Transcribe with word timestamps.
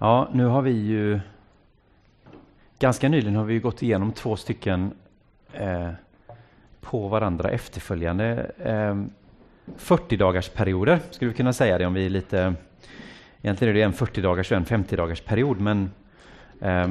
Ja, 0.00 0.28
nu 0.32 0.44
har 0.44 0.62
vi 0.62 0.70
ju 0.70 1.20
ganska 2.78 3.08
nyligen 3.08 3.36
har 3.36 3.44
vi 3.44 3.58
gått 3.58 3.82
igenom 3.82 4.12
två 4.12 4.36
stycken 4.36 4.92
eh, 5.52 5.90
på 6.80 7.08
varandra 7.08 7.50
efterföljande 7.50 8.50
eh, 8.58 9.02
40 9.76 10.16
dagars 10.16 10.48
perioder 10.48 11.00
skulle 11.10 11.30
vi 11.30 11.36
kunna 11.36 11.52
säga 11.52 11.78
det 11.78 11.86
om 11.86 11.94
vi 11.94 12.06
är 12.06 12.10
lite 12.10 12.54
Egentligen 13.42 13.70
är 13.70 13.78
det 13.78 13.82
en 13.82 13.92
40 13.92 14.20
dagars 14.20 14.50
och 14.50 14.56
en 14.56 14.64
50 14.64 14.96
dagars 14.96 15.20
period 15.20 15.60
men 15.60 15.90
eh, 16.60 16.88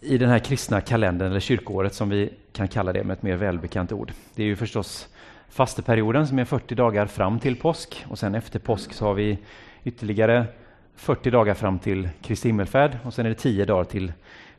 i 0.00 0.18
den 0.18 0.28
här 0.28 0.38
kristna 0.38 0.80
kalendern 0.80 1.30
eller 1.30 1.40
kyrkoåret 1.40 1.94
som 1.94 2.08
vi 2.08 2.30
kan 2.52 2.68
kalla 2.68 2.92
det 2.92 3.04
med 3.04 3.14
ett 3.14 3.22
mer 3.22 3.36
välbekant 3.36 3.92
ord. 3.92 4.12
Det 4.34 4.42
är 4.42 4.46
ju 4.46 4.56
förstås 4.56 5.08
fasteperioden 5.48 6.26
som 6.26 6.38
är 6.38 6.44
40 6.44 6.74
dagar 6.74 7.06
fram 7.06 7.38
till 7.38 7.56
påsk 7.56 8.04
och 8.08 8.18
sen 8.18 8.34
efter 8.34 8.58
påsk 8.58 8.92
så 8.92 9.04
har 9.04 9.14
vi 9.14 9.38
ytterligare 9.84 10.46
40 10.96 11.30
dagar 11.30 11.54
fram 11.54 11.78
till 11.78 12.08
Kristi 12.22 12.48
himmelfärd 12.48 12.98
och 13.04 13.14
sen 13.14 13.26
är 13.26 13.30
det 13.30 13.34
10 13.34 13.64
dagar 13.64 13.84
till 13.84 14.12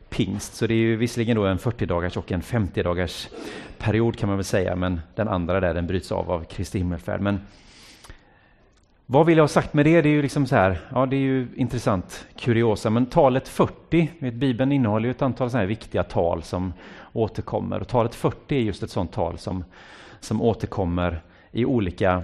pingst. 0.08 0.54
Så 0.54 0.66
det 0.66 0.74
är 0.74 0.78
ju 0.78 0.96
visserligen 0.96 1.36
då 1.36 1.46
en 1.46 1.58
40 1.58 1.86
dagars 1.86 2.16
och 2.16 2.32
en 2.32 2.42
50 2.42 2.82
dagars 2.82 3.28
period 3.78 4.16
kan 4.18 4.28
man 4.28 4.38
väl 4.38 4.44
säga, 4.44 4.76
men 4.76 5.00
den 5.14 5.28
andra 5.28 5.60
där 5.60 5.74
den 5.74 5.86
bryts 5.86 6.12
av 6.12 6.30
av 6.30 6.44
Kristi 6.44 6.78
himmelfärd. 6.78 7.20
Men 7.20 7.40
vad 9.06 9.26
vill 9.26 9.38
jag 9.38 9.42
ha 9.42 9.48
sagt 9.48 9.74
med 9.74 9.86
det? 9.86 10.02
Det 10.02 10.08
är 10.08 10.12
ju 10.12 10.22
liksom 10.22 10.46
så 10.46 10.56
här, 10.56 10.80
ja 10.94 11.06
det 11.06 11.16
är 11.16 11.20
ju 11.20 11.48
intressant 11.56 12.26
kuriosa, 12.36 12.90
men 12.90 13.06
talet 13.06 13.48
40, 13.48 14.10
vet, 14.18 14.34
Bibeln 14.34 14.72
innehåller 14.72 15.04
ju 15.04 15.10
ett 15.10 15.22
antal 15.22 15.50
sådana 15.50 15.62
här 15.62 15.68
viktiga 15.68 16.02
tal 16.02 16.42
som 16.42 16.72
återkommer 17.12 17.80
och 17.80 17.88
talet 17.88 18.14
40 18.14 18.56
är 18.56 18.60
just 18.60 18.82
ett 18.82 18.90
sådant 18.90 19.12
tal 19.12 19.38
som, 19.38 19.64
som 20.20 20.42
återkommer 20.42 21.22
i 21.52 21.64
olika 21.64 22.22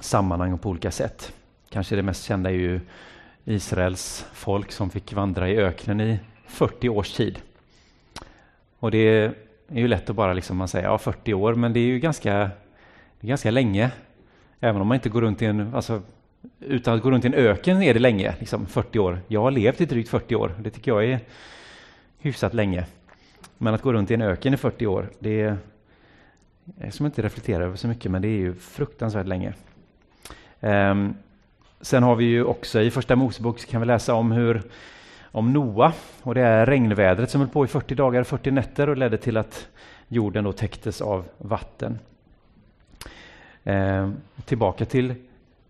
sammanhang 0.00 0.52
och 0.52 0.60
på 0.60 0.68
olika 0.68 0.90
sätt. 0.90 1.32
Kanske 1.70 1.96
det 1.96 2.02
mest 2.02 2.24
kända 2.24 2.50
är 2.50 2.54
ju 2.54 2.80
Israels 3.48 4.26
folk 4.32 4.72
som 4.72 4.90
fick 4.90 5.12
vandra 5.12 5.48
i 5.48 5.58
öknen 5.58 6.00
i 6.00 6.18
40 6.46 6.88
års 6.88 7.12
tid. 7.12 7.38
Och 8.78 8.90
det 8.90 8.98
är 9.68 9.80
ju 9.80 9.88
lätt 9.88 10.10
att 10.10 10.16
bara 10.16 10.32
liksom 10.32 10.56
man 10.56 10.68
säger 10.68 10.84
ja 10.84 10.98
40 10.98 11.34
år, 11.34 11.54
men 11.54 11.72
det 11.72 11.80
är 11.80 11.86
ju 11.86 11.98
ganska, 11.98 12.32
det 13.20 13.26
är 13.26 13.28
ganska 13.28 13.50
länge. 13.50 13.90
Även 14.60 14.80
om 14.80 14.88
man 14.88 14.94
inte 14.94 15.08
går 15.08 15.20
runt 15.20 15.42
i 15.42 15.46
en, 15.46 15.74
alltså, 15.74 16.02
utan 16.60 16.94
att 16.94 17.02
gå 17.02 17.10
runt 17.10 17.24
i 17.24 17.28
en 17.28 17.34
öken 17.34 17.82
är 17.82 17.94
det 17.94 18.00
länge, 18.00 18.34
liksom 18.38 18.66
40 18.66 18.98
år. 18.98 19.20
Jag 19.28 19.42
har 19.42 19.50
levt 19.50 19.80
i 19.80 19.86
drygt 19.86 20.08
40 20.08 20.36
år, 20.36 20.54
det 20.60 20.70
tycker 20.70 20.90
jag 20.90 21.04
är 21.04 21.20
hyfsat 22.18 22.54
länge. 22.54 22.86
Men 23.58 23.74
att 23.74 23.82
gå 23.82 23.92
runt 23.92 24.10
i 24.10 24.14
en 24.14 24.22
öken 24.22 24.54
i 24.54 24.56
40 24.56 24.86
år, 24.86 25.10
det 25.18 25.40
är, 25.40 25.58
som 26.90 27.06
jag 27.06 27.10
inte 27.10 27.22
reflekterar 27.22 27.64
över 27.64 27.76
så 27.76 27.88
mycket, 27.88 28.10
men 28.10 28.22
det 28.22 28.28
är 28.28 28.38
ju 28.38 28.54
fruktansvärt 28.54 29.26
länge. 29.26 29.54
Um, 30.60 31.14
sen 31.80 32.02
har 32.02 32.16
vi 32.16 32.24
ju 32.24 32.44
också 32.44 32.80
i 32.80 32.90
Första 32.90 33.16
Mosebok 33.16 33.66
kan 33.66 33.80
vi 33.80 33.86
läsa 33.86 34.14
om 34.14 34.32
hur 34.32 34.62
om 35.22 35.52
Noa 35.52 35.92
och 36.22 36.34
det 36.34 36.40
är 36.40 36.66
regnvädret 36.66 37.30
som 37.30 37.40
höll 37.40 37.50
på 37.50 37.64
i 37.64 37.68
40 37.68 37.94
dagar 37.94 38.20
och 38.20 38.26
40 38.26 38.50
nätter 38.50 38.88
och 38.88 38.96
ledde 38.96 39.16
till 39.16 39.36
att 39.36 39.68
jorden 40.08 40.44
då 40.44 40.52
täcktes 40.52 41.00
av 41.00 41.24
vatten. 41.38 41.98
Eh, 43.64 44.10
tillbaka 44.44 44.84
till 44.84 45.14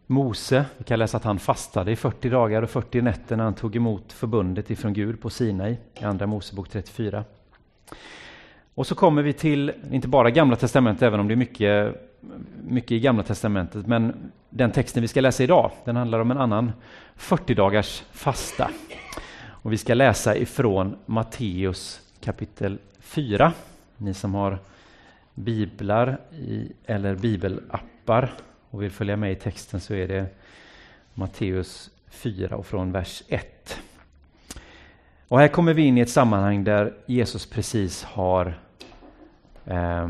Mose. 0.07 0.65
Vi 0.79 0.85
kan 0.85 0.99
läsa 0.99 1.17
att 1.17 1.25
han 1.25 1.39
fastade 1.39 1.93
i 1.93 1.97
40 1.97 2.29
dagar 2.29 2.63
och 2.63 2.71
40 2.71 3.03
nätter 3.03 3.37
när 3.37 3.45
han 3.45 3.55
tog 3.55 3.77
emot 3.77 4.13
förbundet 4.13 4.71
ifrån 4.71 4.93
Gud 4.93 5.21
på 5.21 5.31
Sinai 5.31 5.77
i 5.95 6.05
Andra 6.05 6.27
Mosebok 6.27 6.69
34. 6.69 7.25
Och 8.75 8.87
så 8.87 8.95
kommer 8.95 9.23
vi 9.23 9.33
till, 9.33 9.73
inte 9.91 10.09
bara 10.09 10.31
Gamla 10.31 10.57
Testamentet, 10.57 11.03
även 11.03 11.21
om 11.21 11.29
det 11.29 11.35
är 11.35 11.37
mycket, 11.37 11.97
mycket 12.65 12.93
i 12.93 13.01
Gamla 13.01 13.23
Testamentet, 13.23 13.87
men 13.87 14.31
den 14.51 14.73
texten 14.73 15.03
vi 15.03 15.09
ska 15.09 15.21
läsa 15.21 15.43
idag, 15.43 15.71
den 15.85 15.97
handlar 15.97 16.19
om 16.19 16.31
en 16.31 16.39
annan 16.39 16.73
40 17.17 17.55
dagars 17.55 18.05
fasta. 18.13 18.71
Och 19.49 19.73
vi 19.73 19.79
ska 19.79 19.95
läsa 19.95 20.37
ifrån 20.37 20.97
Matteus 21.07 22.01
kapitel 22.21 22.79
4. 23.01 23.53
Ni 23.97 24.15
som 24.15 24.35
har 24.35 24.59
biblar 25.35 26.19
i, 26.33 26.73
eller 26.87 27.15
bibelappar 27.15 28.33
och 28.71 28.83
vill 28.83 28.91
följa 28.91 29.17
med 29.17 29.33
i 29.33 29.35
texten 29.35 29.81
så 29.81 29.95
är 29.95 30.09
det 30.09 30.27
Matteus 31.15 31.91
4 32.09 32.57
och 32.57 32.67
från 32.67 32.93
vers 32.93 33.23
1. 33.29 33.81
Och 35.29 35.39
här 35.39 35.49
kommer 35.49 35.75
vi 35.75 35.83
in 35.83 35.99
i 35.99 36.01
ett 36.01 36.11
sammanhang 36.11 36.65
där 36.65 36.95
Jesus 37.07 37.47
precis 37.47 38.05
har 38.05 38.59
eh, 39.65 40.09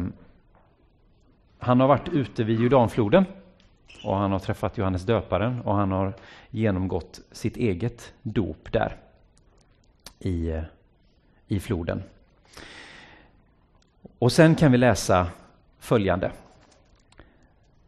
han 1.66 1.80
har 1.80 1.88
varit 1.88 2.08
ute 2.08 2.44
vid 2.44 2.60
Jordanfloden 2.60 3.24
och 4.04 4.16
han 4.16 4.32
har 4.32 4.38
träffat 4.38 4.78
Johannes 4.78 5.02
döparen 5.02 5.60
och 5.60 5.74
han 5.74 5.92
har 5.92 6.12
genomgått 6.50 7.20
sitt 7.32 7.56
eget 7.56 8.12
dop 8.22 8.72
där 8.72 8.96
i, 10.18 10.60
i 11.48 11.60
floden. 11.60 12.02
Och 14.18 14.32
sen 14.32 14.54
kan 14.54 14.72
vi 14.72 14.78
läsa 14.78 15.26
följande. 15.78 16.30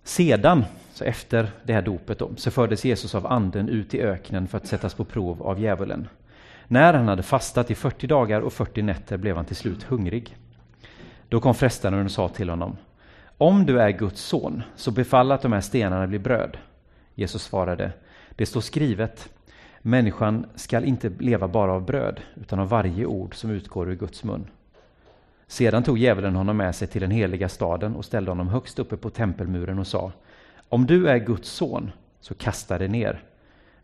Sedan, 0.02 0.64
så 0.92 1.04
efter 1.04 1.50
det 1.62 1.72
här 1.72 1.82
dopet, 1.82 2.18
då, 2.18 2.30
så 2.36 2.50
fördes 2.50 2.84
Jesus 2.84 3.14
av 3.14 3.26
anden 3.26 3.68
ut 3.68 3.94
i 3.94 4.00
öknen 4.00 4.48
för 4.48 4.58
att 4.58 4.66
sättas 4.66 4.94
på 4.94 5.04
prov 5.04 5.42
av 5.42 5.60
djävulen. 5.60 6.08
När 6.66 6.94
han 6.94 7.08
hade 7.08 7.22
fastat 7.22 7.70
i 7.70 7.74
40 7.74 8.06
dagar 8.06 8.40
och 8.40 8.52
40 8.52 8.82
nätter 8.82 9.16
blev 9.16 9.36
han 9.36 9.44
till 9.44 9.56
slut 9.56 9.82
hungrig. 9.82 10.36
Då 11.28 11.40
kom 11.40 11.54
frestaren 11.54 12.04
och 12.04 12.10
sa 12.10 12.28
till 12.28 12.50
honom 12.50 12.76
om 13.40 13.66
du 13.66 13.80
är 13.80 13.90
Guds 13.90 14.20
son, 14.20 14.62
så 14.76 14.90
befall 14.90 15.32
att 15.32 15.42
de 15.42 15.52
här 15.52 15.60
stenarna 15.60 16.06
blir 16.06 16.18
bröd. 16.18 16.56
Jesus 17.14 17.42
svarade 17.42 17.92
Det 18.30 18.46
står 18.46 18.60
skrivet 18.60 19.28
Människan 19.82 20.46
skall 20.54 20.84
inte 20.84 21.08
leva 21.18 21.48
bara 21.48 21.72
av 21.72 21.84
bröd, 21.84 22.20
utan 22.34 22.58
av 22.58 22.68
varje 22.68 23.06
ord 23.06 23.34
som 23.34 23.50
utgår 23.50 23.90
ur 23.90 23.96
Guds 23.96 24.24
mun. 24.24 24.46
Sedan 25.46 25.82
tog 25.82 25.98
djävulen 25.98 26.36
honom 26.36 26.56
med 26.56 26.74
sig 26.74 26.88
till 26.88 27.00
den 27.00 27.10
heliga 27.10 27.48
staden 27.48 27.96
och 27.96 28.04
ställde 28.04 28.30
honom 28.30 28.48
högst 28.48 28.78
uppe 28.78 28.96
på 28.96 29.10
tempelmuren 29.10 29.78
och 29.78 29.86
sa 29.86 30.12
Om 30.68 30.86
du 30.86 31.08
är 31.08 31.18
Guds 31.18 31.48
son, 31.48 31.90
så 32.20 32.34
kasta 32.34 32.78
dig 32.78 32.88
ner. 32.88 33.22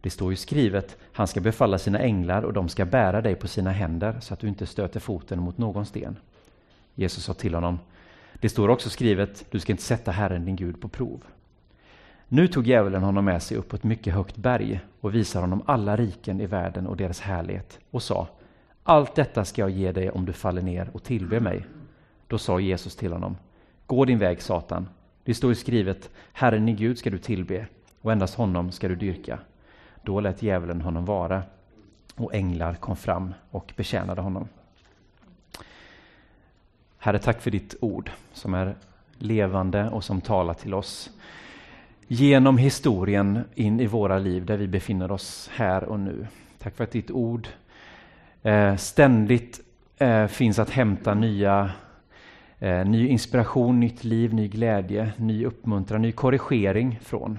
Det 0.01 0.11
står 0.11 0.31
ju 0.31 0.37
skrivet, 0.37 0.97
han 1.13 1.27
ska 1.27 1.41
befalla 1.41 1.79
sina 1.79 1.99
änglar 1.99 2.43
och 2.43 2.53
de 2.53 2.69
ska 2.69 2.85
bära 2.85 3.21
dig 3.21 3.35
på 3.35 3.49
sina 3.49 3.71
händer 3.71 4.17
så 4.21 4.35
att 4.35 4.41
du 4.41 4.49
inte 4.49 4.67
stöter 4.67 5.01
foten 5.01 5.41
mot 5.41 5.59
någon 5.59 5.87
sten. 5.87 6.17
Jesus 6.95 7.25
sa 7.25 7.35
till 7.35 7.55
honom, 7.55 7.79
det 8.45 8.49
står 8.49 8.69
också 8.69 8.91
skrivet, 8.91 9.45
du 9.51 9.61
ska 9.61 9.73
inte 9.73 9.83
sätta 9.83 10.11
Herren 10.11 10.45
din 10.45 10.57
Gud 10.57 10.81
på 10.81 10.89
prov. 10.89 11.25
Nu 12.29 12.49
tog 12.49 12.67
djävulen 12.67 13.03
honom 13.03 13.25
med 13.25 13.43
sig 13.43 13.57
upp 13.57 13.69
på 13.69 13.77
ett 13.77 13.85
mycket 13.85 14.15
högt 14.15 14.37
berg 14.37 14.81
och 15.01 15.15
visade 15.15 15.43
honom 15.43 15.63
alla 15.67 15.97
riken 15.97 16.41
i 16.41 16.47
världen 16.47 16.87
och 16.87 16.97
deras 16.97 17.21
härlighet 17.21 17.79
och 17.91 18.03
sa 18.03 18.29
Allt 18.83 19.15
detta 19.15 19.45
ska 19.45 19.63
jag 19.63 19.71
ge 19.71 19.93
dig 19.93 20.11
om 20.11 20.25
du 20.25 20.33
faller 20.33 20.63
ner 20.63 20.91
och 20.93 21.03
tillber 21.03 21.41
mig. 21.41 21.67
Då 22.27 22.39
sa 22.39 22.61
Jesus 22.61 22.97
till 22.97 23.13
honom 23.13 23.37
Gå 23.87 24.05
din 24.05 24.19
väg 24.19 24.43
Satan. 24.43 24.89
Det 25.23 25.35
står 25.35 25.51
ju 25.51 25.55
skrivet 25.55 26.11
Herren 26.33 26.67
din 26.67 26.77
Gud 26.77 26.99
ska 26.99 27.11
du 27.11 27.19
tillbe 27.19 27.67
och 28.01 28.13
endast 28.13 28.35
honom 28.35 28.73
ska 28.73 28.89
du 28.89 28.97
dyrka. 28.97 29.39
Då 30.03 30.21
lät 30.21 30.43
djävulen 30.43 30.81
honom 30.81 31.05
vara 31.05 31.43
och 32.15 32.35
änglar 32.35 32.75
kom 32.75 32.97
fram 32.97 33.35
och 33.51 33.73
betjänade 33.77 34.21
honom. 34.21 34.49
Herre, 37.05 37.19
tack 37.19 37.41
för 37.41 37.51
ditt 37.51 37.75
ord 37.81 38.11
som 38.33 38.55
är 38.55 38.75
levande 39.19 39.91
och 39.91 40.05
som 40.05 40.21
talar 40.21 40.55
till 40.55 40.75
oss 40.75 41.11
genom 42.07 42.59
historien 42.59 43.45
in 43.55 43.81
i 43.81 43.87
våra 43.87 44.19
liv 44.19 44.47
där 44.47 44.57
vi 44.57 44.67
befinner 44.67 45.13
oss 45.13 45.51
här 45.55 45.85
och 45.85 46.01
nu. 46.01 46.27
Tack 46.59 46.77
för 46.77 46.85
att 46.85 46.91
ditt 46.91 47.11
ord 47.11 47.49
eh, 48.43 48.77
ständigt 48.77 49.61
eh, 49.99 50.27
finns 50.27 50.59
att 50.59 50.71
hämta 50.71 51.15
nya, 51.15 51.71
eh, 52.59 52.87
ny 52.87 53.09
inspiration, 53.09 53.81
nytt 53.81 54.05
liv, 54.05 54.35
ny 54.35 54.49
glädje, 54.49 55.13
ny 55.17 55.45
uppmuntran, 55.45 56.03
ny 56.03 56.13
korrigering 56.13 56.99
från. 57.03 57.39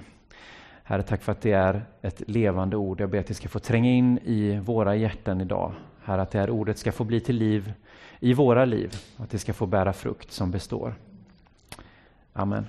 Herre, 0.82 1.02
tack 1.02 1.22
för 1.22 1.32
att 1.32 1.40
det 1.40 1.52
är 1.52 1.84
ett 2.02 2.22
levande 2.26 2.76
ord. 2.76 3.00
Jag 3.00 3.10
ber 3.10 3.18
att 3.18 3.26
det 3.26 3.34
ska 3.34 3.48
få 3.48 3.58
tränga 3.58 3.90
in 3.90 4.18
i 4.18 4.58
våra 4.58 4.96
hjärtan 4.96 5.40
idag. 5.40 5.72
Herre, 6.04 6.22
att 6.22 6.30
det 6.30 6.38
här 6.38 6.50
ordet 6.50 6.78
ska 6.78 6.92
få 6.92 7.04
bli 7.04 7.20
till 7.20 7.36
liv 7.36 7.72
i 8.20 8.34
våra 8.34 8.64
liv, 8.64 8.94
att 9.16 9.30
det 9.30 9.38
ska 9.38 9.52
få 9.52 9.66
bära 9.66 9.92
frukt 9.92 10.32
som 10.32 10.50
består. 10.50 10.94
Amen. 12.32 12.66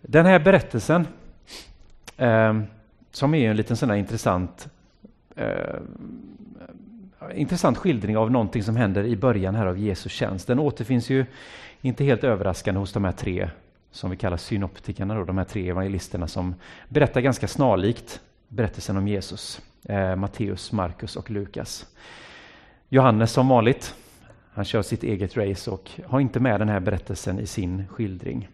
Den 0.00 0.26
här 0.26 0.38
berättelsen, 0.38 1.06
eh, 2.16 2.60
som 3.10 3.34
är 3.34 3.50
en 3.50 3.56
liten 3.56 3.76
sån 3.76 3.94
intressant 3.94 4.68
eh, 5.36 5.80
intressant 7.34 7.78
skildring 7.78 8.16
av 8.16 8.30
någonting 8.30 8.62
som 8.62 8.76
händer 8.76 9.04
i 9.04 9.16
början 9.16 9.54
här 9.54 9.66
av 9.66 9.78
Jesu 9.78 10.08
tjänst. 10.08 10.46
Den 10.46 10.58
återfinns 10.58 11.10
ju 11.10 11.26
inte 11.80 12.04
helt 12.04 12.24
överraskande 12.24 12.80
hos 12.80 12.92
de 12.92 13.04
här 13.04 13.12
tre 13.12 13.50
som 13.90 14.10
vi 14.10 14.16
kallar 14.16 14.36
synoptikerna, 14.36 15.14
då, 15.14 15.24
de 15.24 15.38
här 15.38 15.44
tre 15.44 15.68
evangelisterna 15.68 16.28
som 16.28 16.54
berättar 16.88 17.20
ganska 17.20 17.48
snarlikt 17.48 18.20
berättelsen 18.48 18.96
om 18.96 19.08
Jesus. 19.08 19.60
Eh, 19.84 20.16
Matteus, 20.16 20.72
Markus 20.72 21.16
och 21.16 21.30
Lukas. 21.30 21.86
Johannes 22.92 23.32
som 23.32 23.48
vanligt, 23.48 23.94
han 24.52 24.64
kör 24.64 24.82
sitt 24.82 25.02
eget 25.02 25.36
race 25.36 25.70
och 25.70 25.90
har 26.06 26.20
inte 26.20 26.40
med 26.40 26.60
den 26.60 26.68
här 26.68 26.80
berättelsen 26.80 27.38
i 27.38 27.46
sin 27.46 27.86
skildring. 27.88 28.48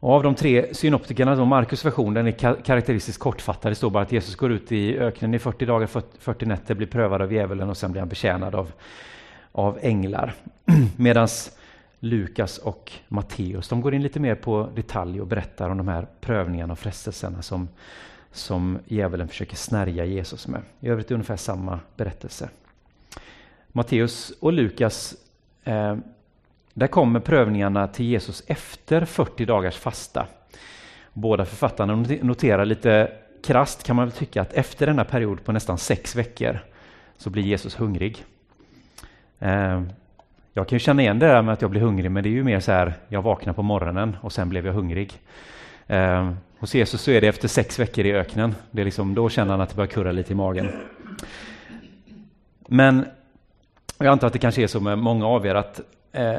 Och 0.00 0.12
av 0.12 0.22
de 0.22 0.34
tre 0.34 0.74
synoptikerna, 0.74 1.34
då 1.36 1.44
Markus 1.44 1.84
version, 1.84 2.14
den 2.14 2.26
är 2.26 2.62
karaktäristiskt 2.62 3.20
kortfattad. 3.20 3.70
Det 3.70 3.74
står 3.74 3.90
bara 3.90 4.02
att 4.02 4.12
Jesus 4.12 4.36
går 4.36 4.52
ut 4.52 4.72
i 4.72 4.98
öknen 4.98 5.34
i 5.34 5.38
40 5.38 5.66
dagar, 5.66 5.86
40 6.18 6.46
nätter, 6.46 6.74
blir 6.74 6.86
prövad 6.86 7.22
av 7.22 7.32
djävulen 7.32 7.70
och 7.70 7.76
sen 7.76 7.92
blir 7.92 8.00
han 8.00 8.08
betjänad 8.08 8.54
av, 8.54 8.72
av 9.52 9.78
änglar. 9.82 10.34
Medan 10.96 11.28
Lukas 12.00 12.58
och 12.58 12.92
Matteus, 13.08 13.68
de 13.68 13.80
går 13.80 13.94
in 13.94 14.02
lite 14.02 14.20
mer 14.20 14.34
på 14.34 14.68
detalj 14.74 15.20
och 15.20 15.26
berättar 15.26 15.70
om 15.70 15.76
de 15.76 15.88
här 15.88 16.06
prövningarna 16.20 16.72
och 16.72 16.78
frestelserna 16.78 17.42
som, 17.42 17.68
som 18.32 18.78
djävulen 18.86 19.28
försöker 19.28 19.56
snärja 19.56 20.04
Jesus 20.04 20.48
med. 20.48 20.62
I 20.80 20.88
övrigt 20.88 21.10
är 21.10 21.14
ungefär 21.14 21.36
samma 21.36 21.80
berättelse. 21.96 22.48
Matteus 23.72 24.32
och 24.40 24.52
Lukas, 24.52 25.14
eh, 25.64 25.96
där 26.74 26.86
kommer 26.86 27.20
prövningarna 27.20 27.88
till 27.88 28.06
Jesus 28.06 28.42
efter 28.46 29.04
40 29.04 29.44
dagars 29.44 29.76
fasta. 29.76 30.26
Båda 31.12 31.44
författarna 31.44 32.04
noterar 32.22 32.64
lite 32.64 33.12
krast 33.42 33.82
kan 33.82 33.96
man 33.96 34.04
väl 34.04 34.12
tycka 34.12 34.42
att 34.42 34.52
efter 34.52 34.86
denna 34.86 35.04
period 35.04 35.44
på 35.44 35.52
nästan 35.52 35.78
sex 35.78 36.16
veckor 36.16 36.58
så 37.16 37.30
blir 37.30 37.42
Jesus 37.42 37.74
hungrig. 37.74 38.24
Eh, 39.38 39.82
jag 40.52 40.68
kan 40.68 40.76
ju 40.76 40.80
känna 40.80 41.02
igen 41.02 41.18
det 41.18 41.26
där 41.26 41.42
med 41.42 41.52
att 41.52 41.62
jag 41.62 41.70
blir 41.70 41.80
hungrig, 41.80 42.10
men 42.10 42.22
det 42.22 42.28
är 42.28 42.30
ju 42.30 42.44
mer 42.44 42.60
så 42.60 42.72
här, 42.72 42.94
jag 43.08 43.22
vaknar 43.22 43.52
på 43.52 43.62
morgonen 43.62 44.16
och 44.20 44.32
sen 44.32 44.48
blev 44.48 44.66
jag 44.66 44.72
hungrig. 44.72 45.18
Eh, 45.86 46.32
hos 46.60 46.74
Jesus 46.74 47.02
så 47.02 47.10
är 47.10 47.20
det 47.20 47.28
efter 47.28 47.48
sex 47.48 47.78
veckor 47.78 48.06
i 48.06 48.12
öknen. 48.12 48.54
Det 48.70 48.80
är 48.80 48.84
liksom, 48.84 49.14
då 49.14 49.28
känner 49.28 49.50
han 49.50 49.60
att 49.60 49.68
det 49.68 49.76
börjar 49.76 49.88
kurra 49.88 50.12
lite 50.12 50.32
i 50.32 50.36
magen. 50.36 50.68
Men 52.68 53.06
jag 53.98 54.06
antar 54.06 54.26
att 54.26 54.32
det 54.32 54.38
kanske 54.38 54.62
är 54.62 54.66
så 54.66 54.80
med 54.80 54.98
många 54.98 55.26
av 55.26 55.46
er 55.46 55.54
att 55.54 55.80
eh, 56.12 56.36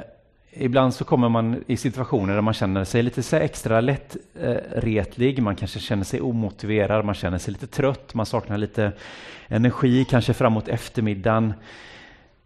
ibland 0.51 0.93
så 0.93 1.03
kommer 1.03 1.29
man 1.29 1.63
i 1.67 1.77
situationer 1.77 2.33
där 2.33 2.41
man 2.41 2.53
känner 2.53 2.83
sig 2.83 3.03
lite 3.03 3.23
så 3.23 3.35
extra 3.35 3.81
lättretlig, 3.81 5.39
eh, 5.39 5.43
man 5.43 5.55
kanske 5.55 5.79
känner 5.79 6.03
sig 6.03 6.21
omotiverad, 6.21 7.05
man 7.05 7.15
känner 7.15 7.37
sig 7.37 7.51
lite 7.53 7.67
trött, 7.67 8.13
man 8.13 8.25
saknar 8.25 8.57
lite 8.57 8.91
energi, 9.47 10.05
kanske 10.05 10.33
framåt 10.33 10.67
eftermiddagen. 10.67 11.53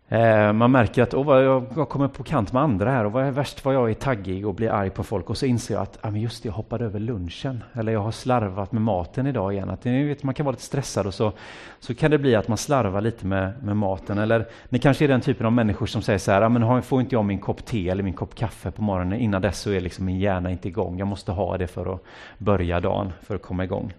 Eh, 0.07 0.53
man 0.53 0.71
märker 0.71 1.03
att 1.03 1.13
oh, 1.13 1.63
jag 1.75 1.89
kommer 1.89 2.07
på 2.07 2.23
kant 2.23 2.53
med 2.53 2.61
andra 2.61 2.91
här 2.91 3.05
och 3.05 3.11
vad 3.11 3.25
är 3.25 3.31
värst 3.31 3.65
vad 3.65 3.75
jag 3.75 3.89
är 3.89 3.93
taggig 3.93 4.47
och 4.47 4.53
blir 4.53 4.69
arg 4.69 4.89
på 4.89 5.03
folk 5.03 5.29
och 5.29 5.37
så 5.37 5.45
inser 5.45 5.73
jag 5.73 5.83
att 5.83 5.97
ah, 6.01 6.11
men 6.11 6.21
just 6.21 6.43
det, 6.43 6.47
jag 6.47 6.53
hoppade 6.53 6.85
över 6.85 6.99
lunchen 6.99 7.63
eller 7.73 7.91
jag 7.91 7.99
har 7.99 8.11
slarvat 8.11 8.71
med 8.71 8.81
maten 8.81 9.27
idag 9.27 9.53
igen. 9.53 9.69
Att, 9.69 9.83
ni 9.83 10.03
vet, 10.03 10.23
man 10.23 10.33
kan 10.33 10.45
vara 10.45 10.51
lite 10.51 10.63
stressad 10.63 11.07
och 11.07 11.13
så, 11.13 11.31
så 11.79 11.95
kan 11.95 12.11
det 12.11 12.17
bli 12.17 12.35
att 12.35 12.47
man 12.47 12.57
slarvar 12.57 13.01
lite 13.01 13.25
med, 13.25 13.63
med 13.63 13.77
maten. 13.77 14.17
Eller 14.17 14.45
ni 14.69 14.79
kanske 14.79 15.05
är 15.05 15.07
den 15.07 15.21
typen 15.21 15.45
av 15.45 15.53
människor 15.53 15.85
som 15.85 16.01
säger 16.01 16.19
så 16.19 16.31
här, 16.31 16.41
ah, 16.41 16.49
men 16.49 16.81
får 16.81 17.01
inte 17.01 17.15
jag 17.15 17.25
min 17.25 17.39
kopp 17.39 17.65
te 17.65 17.89
eller 17.89 18.03
min 18.03 18.13
kopp 18.13 18.35
kaffe 18.35 18.71
på 18.71 18.81
morgonen 18.81 19.19
innan 19.19 19.41
dess 19.41 19.59
så 19.59 19.71
är 19.71 19.81
liksom 19.81 20.05
min 20.05 20.19
hjärna 20.19 20.51
inte 20.51 20.67
igång. 20.67 20.99
Jag 20.99 21.07
måste 21.07 21.31
ha 21.31 21.57
det 21.57 21.67
för 21.67 21.93
att 21.93 22.03
börja 22.37 22.79
dagen, 22.79 23.11
för 23.21 23.35
att 23.35 23.41
komma 23.41 23.63
igång. 23.63 23.93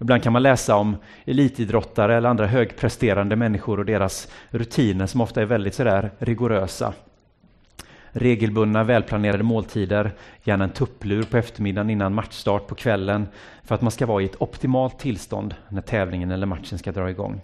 Ibland 0.00 0.22
kan 0.22 0.32
man 0.32 0.42
läsa 0.42 0.76
om 0.76 0.96
elitidrottare 1.24 2.16
eller 2.16 2.28
andra 2.28 2.46
högpresterande 2.46 3.36
människor 3.36 3.78
och 3.78 3.84
deras 3.84 4.28
rutiner 4.50 5.06
som 5.06 5.20
ofta 5.20 5.42
är 5.42 5.44
väldigt 5.44 5.74
sådär 5.74 6.10
rigorösa. 6.18 6.92
Regelbundna, 8.12 8.84
välplanerade 8.84 9.42
måltider, 9.42 10.12
gärna 10.42 10.64
en 10.64 10.70
tupplur 10.70 11.22
på 11.22 11.36
eftermiddagen 11.36 11.90
innan 11.90 12.14
matchstart 12.14 12.66
på 12.66 12.74
kvällen 12.74 13.28
för 13.64 13.74
att 13.74 13.82
man 13.82 13.90
ska 13.90 14.06
vara 14.06 14.22
i 14.22 14.24
ett 14.24 14.42
optimalt 14.42 14.98
tillstånd 14.98 15.54
när 15.68 15.82
tävlingen 15.82 16.30
eller 16.30 16.46
matchen 16.46 16.78
ska 16.78 16.92
dra 16.92 17.10
igång. 17.10 17.40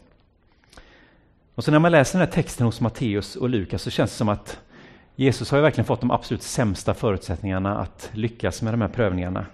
Och 1.54 1.64
så 1.64 1.70
när 1.70 1.78
man 1.78 1.92
läser 1.92 2.18
den 2.18 2.26
här 2.26 2.34
texten 2.34 2.66
hos 2.66 2.80
Matteus 2.80 3.36
och 3.36 3.48
Lukas 3.48 3.82
så 3.82 3.90
känns 3.90 4.10
det 4.10 4.16
som 4.16 4.28
att 4.28 4.60
Jesus 5.16 5.50
har 5.50 5.58
ju 5.58 5.62
verkligen 5.62 5.86
fått 5.86 6.00
de 6.00 6.10
absolut 6.10 6.42
sämsta 6.42 6.94
förutsättningarna 6.94 7.78
att 7.78 8.10
lyckas 8.12 8.62
med 8.62 8.72
de 8.72 8.80
här 8.80 8.88
prövningarna. 8.88 9.46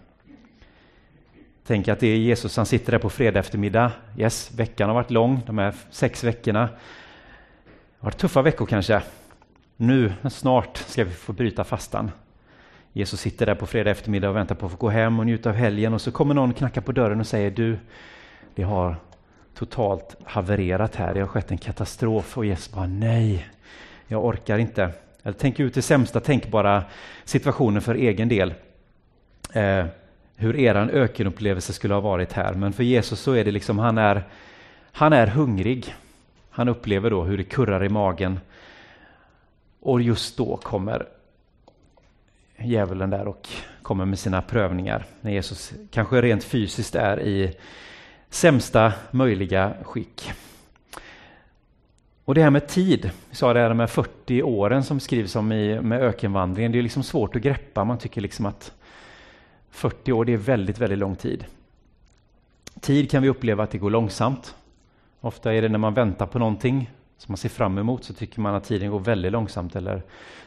Tänk 1.67 1.89
att 1.89 2.01
det 2.01 2.07
är 2.07 2.17
Jesus, 2.17 2.57
han 2.57 2.67
sitter 2.67 2.93
där 2.93 2.99
på 2.99 3.11
fredag 3.11 3.41
eftermiddag. 3.41 3.93
Yes, 4.19 4.51
veckan 4.55 4.89
har 4.89 4.95
varit 4.95 5.11
lång, 5.11 5.41
de 5.47 5.59
här 5.59 5.75
sex 5.91 6.25
veckorna. 6.25 6.61
Det 6.61 6.69
har 7.99 8.05
varit 8.05 8.19
tuffa 8.19 8.43
veckor 8.43 8.67
kanske. 8.67 9.03
Nu, 9.77 10.13
snart, 10.31 10.77
ska 10.77 11.05
vi 11.05 11.11
få 11.11 11.33
bryta 11.33 11.65
fastan. 11.65 12.11
Jesus 12.93 13.21
sitter 13.21 13.47
där 13.47 13.55
på 13.55 13.67
fredag 13.67 13.91
eftermiddag 13.91 14.29
och 14.29 14.37
väntar 14.37 14.55
på 14.55 14.67
att 14.67 14.73
få 14.73 14.79
gå 14.79 14.89
hem 14.89 15.19
och 15.19 15.27
njuta 15.27 15.51
av 15.51 15.57
helgen 15.57 15.95
och 15.95 16.01
så 16.01 16.13
kommer 16.13 16.35
någon 16.35 16.55
knacka 16.55 16.81
på 16.81 16.93
dörren 16.93 17.21
och 17.21 17.27
säger 17.27 17.51
du, 17.51 17.79
det 18.55 18.63
har 18.63 18.97
totalt 19.55 20.17
havererat 20.25 20.97
här, 20.97 21.15
det 21.15 21.21
har 21.21 21.27
skett 21.27 21.51
en 21.51 21.59
katastrof 21.59 22.39
och 22.39 22.47
Jesus 22.47 22.73
bara 22.73 22.87
nej, 22.87 23.49
jag 24.07 24.25
orkar 24.25 24.59
inte. 24.59 24.91
Eller 25.23 25.39
tänk 25.39 25.61
ut 25.61 25.75
det 25.75 25.83
sämsta 25.83 26.21
tänkbara 26.21 26.85
situationen 27.25 27.83
för 27.83 27.95
egen 27.95 28.29
del. 28.29 28.55
Eh, 29.53 29.87
hur 30.37 30.57
eran 30.57 30.91
ökenupplevelse 30.91 31.73
skulle 31.73 31.95
ha 31.95 32.01
varit 32.01 32.33
här. 32.33 32.55
Men 32.55 32.73
för 32.73 32.83
Jesus 32.83 33.21
så 33.21 33.33
är 33.33 33.45
det 33.45 33.51
liksom, 33.51 33.79
han 33.79 33.99
är, 33.99 34.25
han 34.93 35.13
är 35.13 35.27
hungrig. 35.27 35.95
Han 36.51 36.69
upplever 36.69 37.11
då 37.11 37.25
hur 37.25 37.39
det 37.39 37.45
kurrar 37.45 37.85
i 37.85 37.89
magen. 37.89 38.41
Och 39.81 40.03
just 40.03 40.37
då 40.37 40.57
kommer 40.57 41.07
djävulen 42.59 43.11
där 43.11 43.29
och 43.29 43.49
kommer 43.83 44.05
med 44.05 44.19
sina 44.19 44.43
prövningar. 44.43 45.05
När 45.21 45.31
Jesus 45.31 45.73
kanske 45.91 46.23
rent 46.23 46.45
fysiskt 46.45 46.95
är 46.95 47.21
i 47.21 47.55
sämsta 48.31 48.93
möjliga 49.11 49.75
skick. 49.83 50.33
Och 52.25 52.35
det 52.35 52.43
här 52.43 52.51
med 52.51 52.69
tid, 52.69 53.11
vi 53.31 53.37
sa 53.37 53.53
det 53.53 53.61
här 53.61 53.75
med 53.75 53.91
40 53.91 54.43
åren 54.43 54.85
som 54.85 55.01
skrivs 55.01 55.37
om 55.37 55.53
i, 55.53 55.81
med 55.81 56.03
ökenvandringen, 56.03 56.73
det 56.73 56.79
är 56.79 56.83
liksom 56.83 57.03
svårt 57.03 57.37
att 57.37 57.43
greppa. 57.43 57.85
Man 57.85 57.99
tycker 57.99 58.21
liksom 58.21 58.47
att 58.47 58.73
40 59.73 60.13
år, 60.13 60.25
det 60.25 60.33
är 60.33 60.37
väldigt, 60.37 60.79
väldigt 60.79 60.99
lång 60.99 61.17
tid. 61.17 61.45
Tid 62.81 63.11
kan 63.11 63.23
vi 63.23 63.29
uppleva 63.29 63.63
att 63.63 63.71
det 63.71 63.79
går 63.79 63.91
långsamt. 63.91 64.55
Ofta 65.21 65.55
är 65.55 65.63
det 65.63 65.69
när 65.69 65.79
man 65.79 65.95
väntar 65.95 66.27
på 66.27 66.39
någonting 66.39 66.91
som 67.19 67.33
man 67.33 67.37
ser 67.37 67.49
fram 67.49 67.79
emot 67.79 68.05
så 68.05 68.15
tycker 68.15 68.41
man 68.41 68.55
att 68.55 68.65
tiden 68.65 68.91
går 68.91 69.01
väldigt 69.01 69.33
långsamt 69.33 69.77
eller 69.77 70.03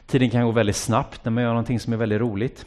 tiden 0.05 0.29
kan 0.29 0.45
gå 0.45 0.51
väldigt 0.51 0.75
snabbt 0.75 1.25
när 1.25 1.31
man 1.31 1.43
gör 1.43 1.49
någonting 1.49 1.79
som 1.79 1.93
är 1.93 1.97
väldigt 1.97 2.21
roligt. 2.21 2.65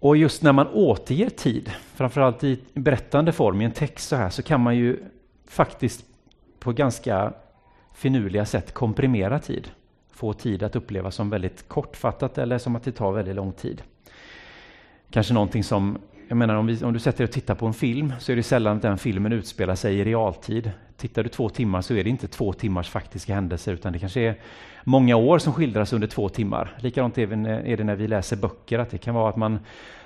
Och 0.00 0.16
just 0.16 0.42
när 0.42 0.52
man 0.52 0.68
återger 0.68 1.30
tid, 1.30 1.72
framförallt 1.94 2.44
i 2.44 2.60
berättande 2.74 3.32
form 3.32 3.60
i 3.60 3.64
en 3.64 3.72
text 3.72 4.08
så 4.08 4.16
här, 4.16 4.30
så 4.30 4.42
kan 4.42 4.60
man 4.60 4.76
ju 4.76 5.04
faktiskt 5.46 6.04
på 6.58 6.72
ganska 6.72 7.32
finurliga 7.94 8.46
sätt 8.46 8.74
komprimera 8.74 9.38
tid. 9.38 9.70
Få 10.10 10.32
tid 10.32 10.62
att 10.62 10.76
upplevas 10.76 11.14
som 11.14 11.30
väldigt 11.30 11.68
kortfattat 11.68 12.38
eller 12.38 12.58
som 12.58 12.76
att 12.76 12.84
det 12.84 12.92
tar 12.92 13.12
väldigt 13.12 13.36
lång 13.36 13.52
tid 13.52 13.82
kanske 15.10 15.34
någonting 15.34 15.64
som, 15.64 15.98
jag 16.28 16.36
menar 16.36 16.54
om, 16.54 16.66
vi, 16.66 16.84
om 16.84 16.92
du 16.92 16.98
sätter 16.98 17.18
dig 17.18 17.24
och 17.24 17.32
tittar 17.32 17.54
på 17.54 17.66
en 17.66 17.74
film 17.74 18.12
så 18.18 18.32
är 18.32 18.36
det 18.36 18.42
sällan 18.42 18.76
att 18.76 18.82
den 18.82 18.98
filmen 18.98 19.32
utspelar 19.32 19.74
sig 19.74 19.98
i 19.98 20.04
realtid. 20.04 20.70
Tittar 20.96 21.22
du 21.22 21.28
två 21.28 21.48
timmar 21.48 21.82
så 21.82 21.94
är 21.94 22.04
det 22.04 22.10
inte 22.10 22.28
två 22.28 22.52
timmars 22.52 22.88
faktiska 22.88 23.34
händelser 23.34 23.72
utan 23.72 23.92
det 23.92 23.98
kanske 23.98 24.20
är 24.20 24.34
många 24.84 25.16
år 25.16 25.38
som 25.38 25.52
skildras 25.52 25.92
under 25.92 26.06
två 26.06 26.28
timmar. 26.28 26.76
Likadant 26.80 27.18
är 27.18 27.76
det 27.76 27.84
när 27.84 27.96
vi 27.96 28.08
läser 28.08 28.36
böcker, 28.36 28.78
att 28.78 28.90
det 28.90 28.98
kan 28.98 29.14
vara 29.14 29.28
att 29.28 29.36
man 29.36 29.58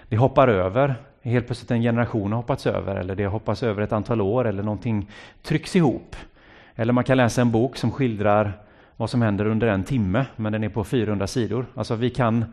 det 0.08 0.16
hoppar 0.16 0.48
över, 0.48 0.94
helt 1.22 1.46
plötsligt 1.46 1.70
en 1.70 1.82
generation 1.82 2.32
har 2.32 2.36
hoppats 2.36 2.66
över 2.66 2.96
eller 2.96 3.14
det 3.14 3.26
hoppas 3.26 3.62
över 3.62 3.82
ett 3.82 3.92
antal 3.92 4.20
år 4.20 4.46
eller 4.46 4.62
någonting 4.62 5.10
trycks 5.42 5.76
ihop. 5.76 6.16
Eller 6.74 6.92
man 6.92 7.04
kan 7.04 7.16
läsa 7.16 7.40
en 7.40 7.50
bok 7.50 7.76
som 7.76 7.90
skildrar 7.90 8.52
vad 9.02 9.10
som 9.10 9.22
händer 9.22 9.46
under 9.46 9.66
en 9.66 9.84
timme, 9.84 10.26
men 10.36 10.52
den 10.52 10.64
är 10.64 10.68
på 10.68 10.84
400 10.84 11.26
sidor. 11.26 11.66
Alltså 11.74 11.94
vi 11.94 12.10
kan 12.10 12.44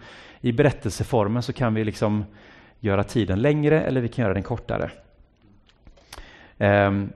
i 0.41 0.51
berättelseformen 0.51 1.43
så 1.43 1.53
kan 1.53 1.73
vi 1.73 1.83
liksom 1.83 2.25
göra 2.79 3.03
tiden 3.03 3.41
längre 3.41 3.81
eller 3.81 4.01
vi 4.01 4.07
kan 4.07 4.23
göra 4.23 4.33
den 4.33 4.43
kortare. 4.43 4.91
Um, 6.57 7.09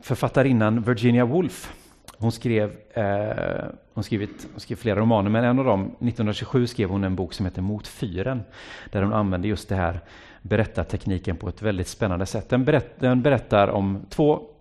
författarinnan 0.00 0.82
Virginia 0.82 1.24
Woolf, 1.24 1.72
hon 2.18 2.32
skrev, 2.32 2.76
eh, 2.92 3.64
hon, 3.94 4.04
skrivit, 4.04 4.48
hon 4.52 4.60
skrev 4.60 4.76
flera 4.76 5.00
romaner, 5.00 5.30
men 5.30 5.44
en 5.44 5.58
av 5.58 5.64
dem, 5.64 5.82
1927, 5.82 6.66
skrev 6.66 6.88
hon 6.88 7.04
en 7.04 7.16
bok 7.16 7.32
som 7.32 7.46
heter 7.46 7.62
Mot 7.62 7.86
fyren, 7.86 8.42
där 8.90 9.02
hon 9.02 9.12
använder 9.12 9.48
just 9.48 9.68
det 9.68 9.76
här 9.76 10.00
berättartekniken 10.42 11.36
på 11.36 11.48
ett 11.48 11.62
väldigt 11.62 11.88
spännande 11.88 12.26
sätt. 12.26 12.48
Den, 12.48 12.64
berätt, 12.64 13.00
den 13.00 13.22
berättar 13.22 13.68
om 13.68 14.06
två 14.08 14.51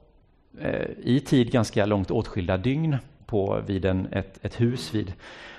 Eh, 0.59 0.87
i 1.03 1.19
tid 1.19 1.51
ganska 1.51 1.85
långt 1.85 2.11
åtskilda 2.11 2.57
dygn 2.57 2.97
på, 3.25 3.61
vid 3.65 3.85
en, 3.85 4.07
ett, 4.11 4.39
ett 4.41 4.61
hus 4.61 4.93
vid 4.95 5.13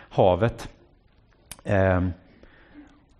havet. 0.09 0.69
Eh, 1.65 2.01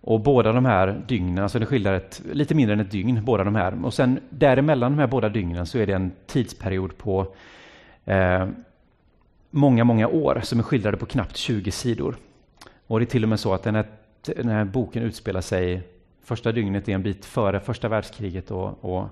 och 0.01 0.19
båda 0.19 0.51
de 0.51 0.65
här 0.65 1.01
dygnen, 1.07 1.43
alltså 1.43 1.59
det 1.59 1.65
skiljer 1.65 1.93
ett, 1.93 2.21
lite 2.31 2.55
mindre 2.55 2.73
än 2.73 2.79
ett 2.79 2.91
dygn, 2.91 3.25
båda 3.25 3.43
de 3.43 3.55
här. 3.55 3.85
Och 3.85 3.93
sen 3.93 4.19
däremellan 4.29 4.91
de 4.91 4.99
här 4.99 5.07
båda 5.07 5.29
dygnen 5.29 5.65
så 5.65 5.77
är 5.77 5.87
det 5.87 5.93
en 5.93 6.11
tidsperiod 6.25 6.97
på 6.97 7.35
eh, 8.05 8.47
många, 9.49 9.83
många 9.83 10.07
år 10.07 10.41
som 10.43 10.59
är 10.59 10.63
skildrade 10.63 10.97
på 10.97 11.05
knappt 11.05 11.37
20 11.37 11.71
sidor. 11.71 12.15
Och 12.87 12.99
det 12.99 13.03
är 13.03 13.07
till 13.07 13.23
och 13.23 13.29
med 13.29 13.39
så 13.39 13.53
att 13.53 13.63
den 13.63 13.75
här, 13.75 13.85
den 14.21 14.49
här 14.49 14.65
boken 14.65 15.03
utspelar 15.03 15.41
sig 15.41 15.81
Första 16.23 16.51
dygnet 16.51 16.89
är 16.89 16.93
en 16.93 17.03
bit 17.03 17.25
före 17.25 17.59
första 17.59 17.87
världskriget 17.87 18.51
och, 18.51 18.85
och 18.85 19.07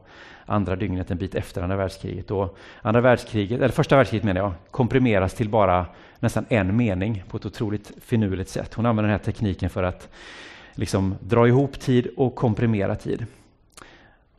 andra 0.46 0.76
dygnet 0.76 1.12
en 1.12 1.18
bit 1.18 1.36
efter 1.36 1.62
andra 1.62 1.76
världskriget. 1.76 2.32
Och 2.32 2.58
andra 2.82 3.02
världskriget, 3.02 3.58
eller 3.58 3.74
första 3.74 3.96
världskriget 3.96 4.24
menar 4.24 4.42
jag, 4.42 4.54
komprimeras 4.72 5.34
till 5.34 5.50
bara 5.50 5.86
nästan 6.20 6.46
en 6.50 6.78
mening 6.78 7.24
på 7.30 7.38
ett 7.38 7.46
otroligt 7.46 7.92
finurligt 8.02 8.50
sätt. 8.50 8.74
Hon 8.74 8.86
använder 8.86 9.10
den 9.10 9.20
här 9.20 9.26
tekniken 9.26 9.70
för 9.70 9.84
att 9.84 10.10
liksom 10.76 11.16
dra 11.20 11.48
ihop 11.48 11.80
tid 11.80 12.08
och 12.18 12.36
komprimera 12.36 12.96
tid. 12.96 13.26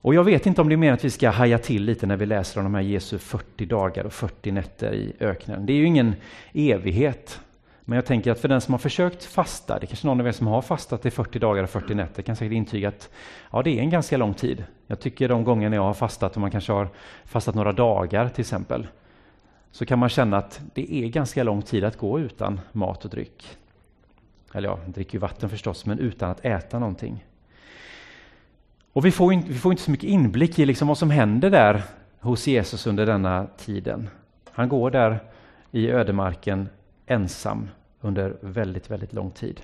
Och 0.01 0.15
jag 0.15 0.25
vet 0.25 0.47
inte 0.47 0.61
om 0.61 0.69
det 0.69 0.75
är 0.75 0.77
meningen 0.77 0.95
att 0.95 1.05
vi 1.05 1.11
ska 1.11 1.31
haja 1.31 1.59
till 1.59 1.85
lite 1.85 2.07
när 2.07 2.17
vi 2.17 2.27
läser 2.27 2.61
om 2.61 2.65
de 2.65 2.75
här 2.75 2.83
Jesu 2.83 3.19
40 3.19 3.67
dagar 3.67 4.05
och 4.05 4.13
40 4.13 4.53
nätter 4.53 4.95
i 4.95 5.13
öknen. 5.21 5.67
Det 5.67 5.73
är 5.73 5.77
ju 5.77 5.85
ingen 5.85 6.15
evighet. 6.53 7.41
Men 7.85 7.97
jag 7.97 8.07
tänker 8.07 8.31
att 8.31 8.39
för 8.39 8.49
den 8.49 8.61
som 8.61 8.75
har 8.75 8.79
försökt 8.79 9.25
fasta, 9.25 9.79
det 9.79 9.85
är 9.85 9.87
kanske 9.87 10.07
någon 10.07 10.21
av 10.21 10.27
er 10.27 10.33
som 10.33 10.47
har 10.47 10.63
fastat 10.63 11.07
i 11.07 11.11
40 11.11 11.39
dagar 11.39 11.63
och 11.63 11.71
40 11.71 11.95
nätter 11.95 12.23
kan 12.23 12.37
säkert 12.37 12.53
intyga 12.53 12.89
att 12.89 13.11
ja, 13.51 13.63
det 13.63 13.71
är 13.71 13.81
en 13.81 13.91
ganska 13.91 14.17
lång 14.17 14.35
tid. 14.35 14.65
Jag 14.87 15.01
tycker 15.01 15.29
de 15.29 15.45
gånger 15.45 15.71
jag 15.75 15.83
har 15.83 15.95
fastat, 15.95 16.35
och 16.35 16.41
man 16.41 16.51
kanske 16.51 16.73
har 16.73 16.89
fastat 17.25 17.55
några 17.55 17.73
dagar 17.73 18.29
till 18.29 18.41
exempel, 18.41 18.87
så 19.71 19.87
kan 19.87 19.99
man 19.99 20.09
känna 20.09 20.37
att 20.37 20.61
det 20.75 20.95
är 20.95 21.09
ganska 21.09 21.43
lång 21.43 21.63
tid 21.63 21.85
att 21.85 21.97
gå 21.97 22.21
utan 22.21 22.61
mat 22.73 23.05
och 23.05 23.11
dryck. 23.11 23.57
Eller 24.55 24.69
ja, 24.69 24.79
dricker 24.87 25.15
ju 25.15 25.19
vatten 25.19 25.51
förstås, 25.51 25.87
men 25.87 25.99
utan 25.99 26.31
att 26.31 26.45
äta 26.45 26.79
någonting. 26.79 27.25
Och 28.93 29.07
vi 29.07 29.11
får 29.11 29.33
inte, 29.33 29.53
vi 29.53 29.59
får 29.59 29.73
inte 29.73 29.83
så 29.83 29.91
mycket 29.91 30.11
inblick 30.11 30.59
i 30.59 30.67
liksom 30.67 30.89
vad 30.89 30.99
som 30.99 31.11
händer 31.11 31.51
där 31.51 31.83
hos 32.21 32.47
Jesus 32.47 32.87
under 32.87 33.07
denna 33.07 33.47
tiden. 33.57 34.09
Han 34.51 34.69
går 34.69 34.91
där 34.91 35.19
i 35.71 35.91
ödemarken 35.91 36.69
ensam 37.13 37.69
under 38.01 38.37
väldigt, 38.41 38.91
väldigt 38.91 39.13
lång 39.13 39.31
tid. 39.31 39.61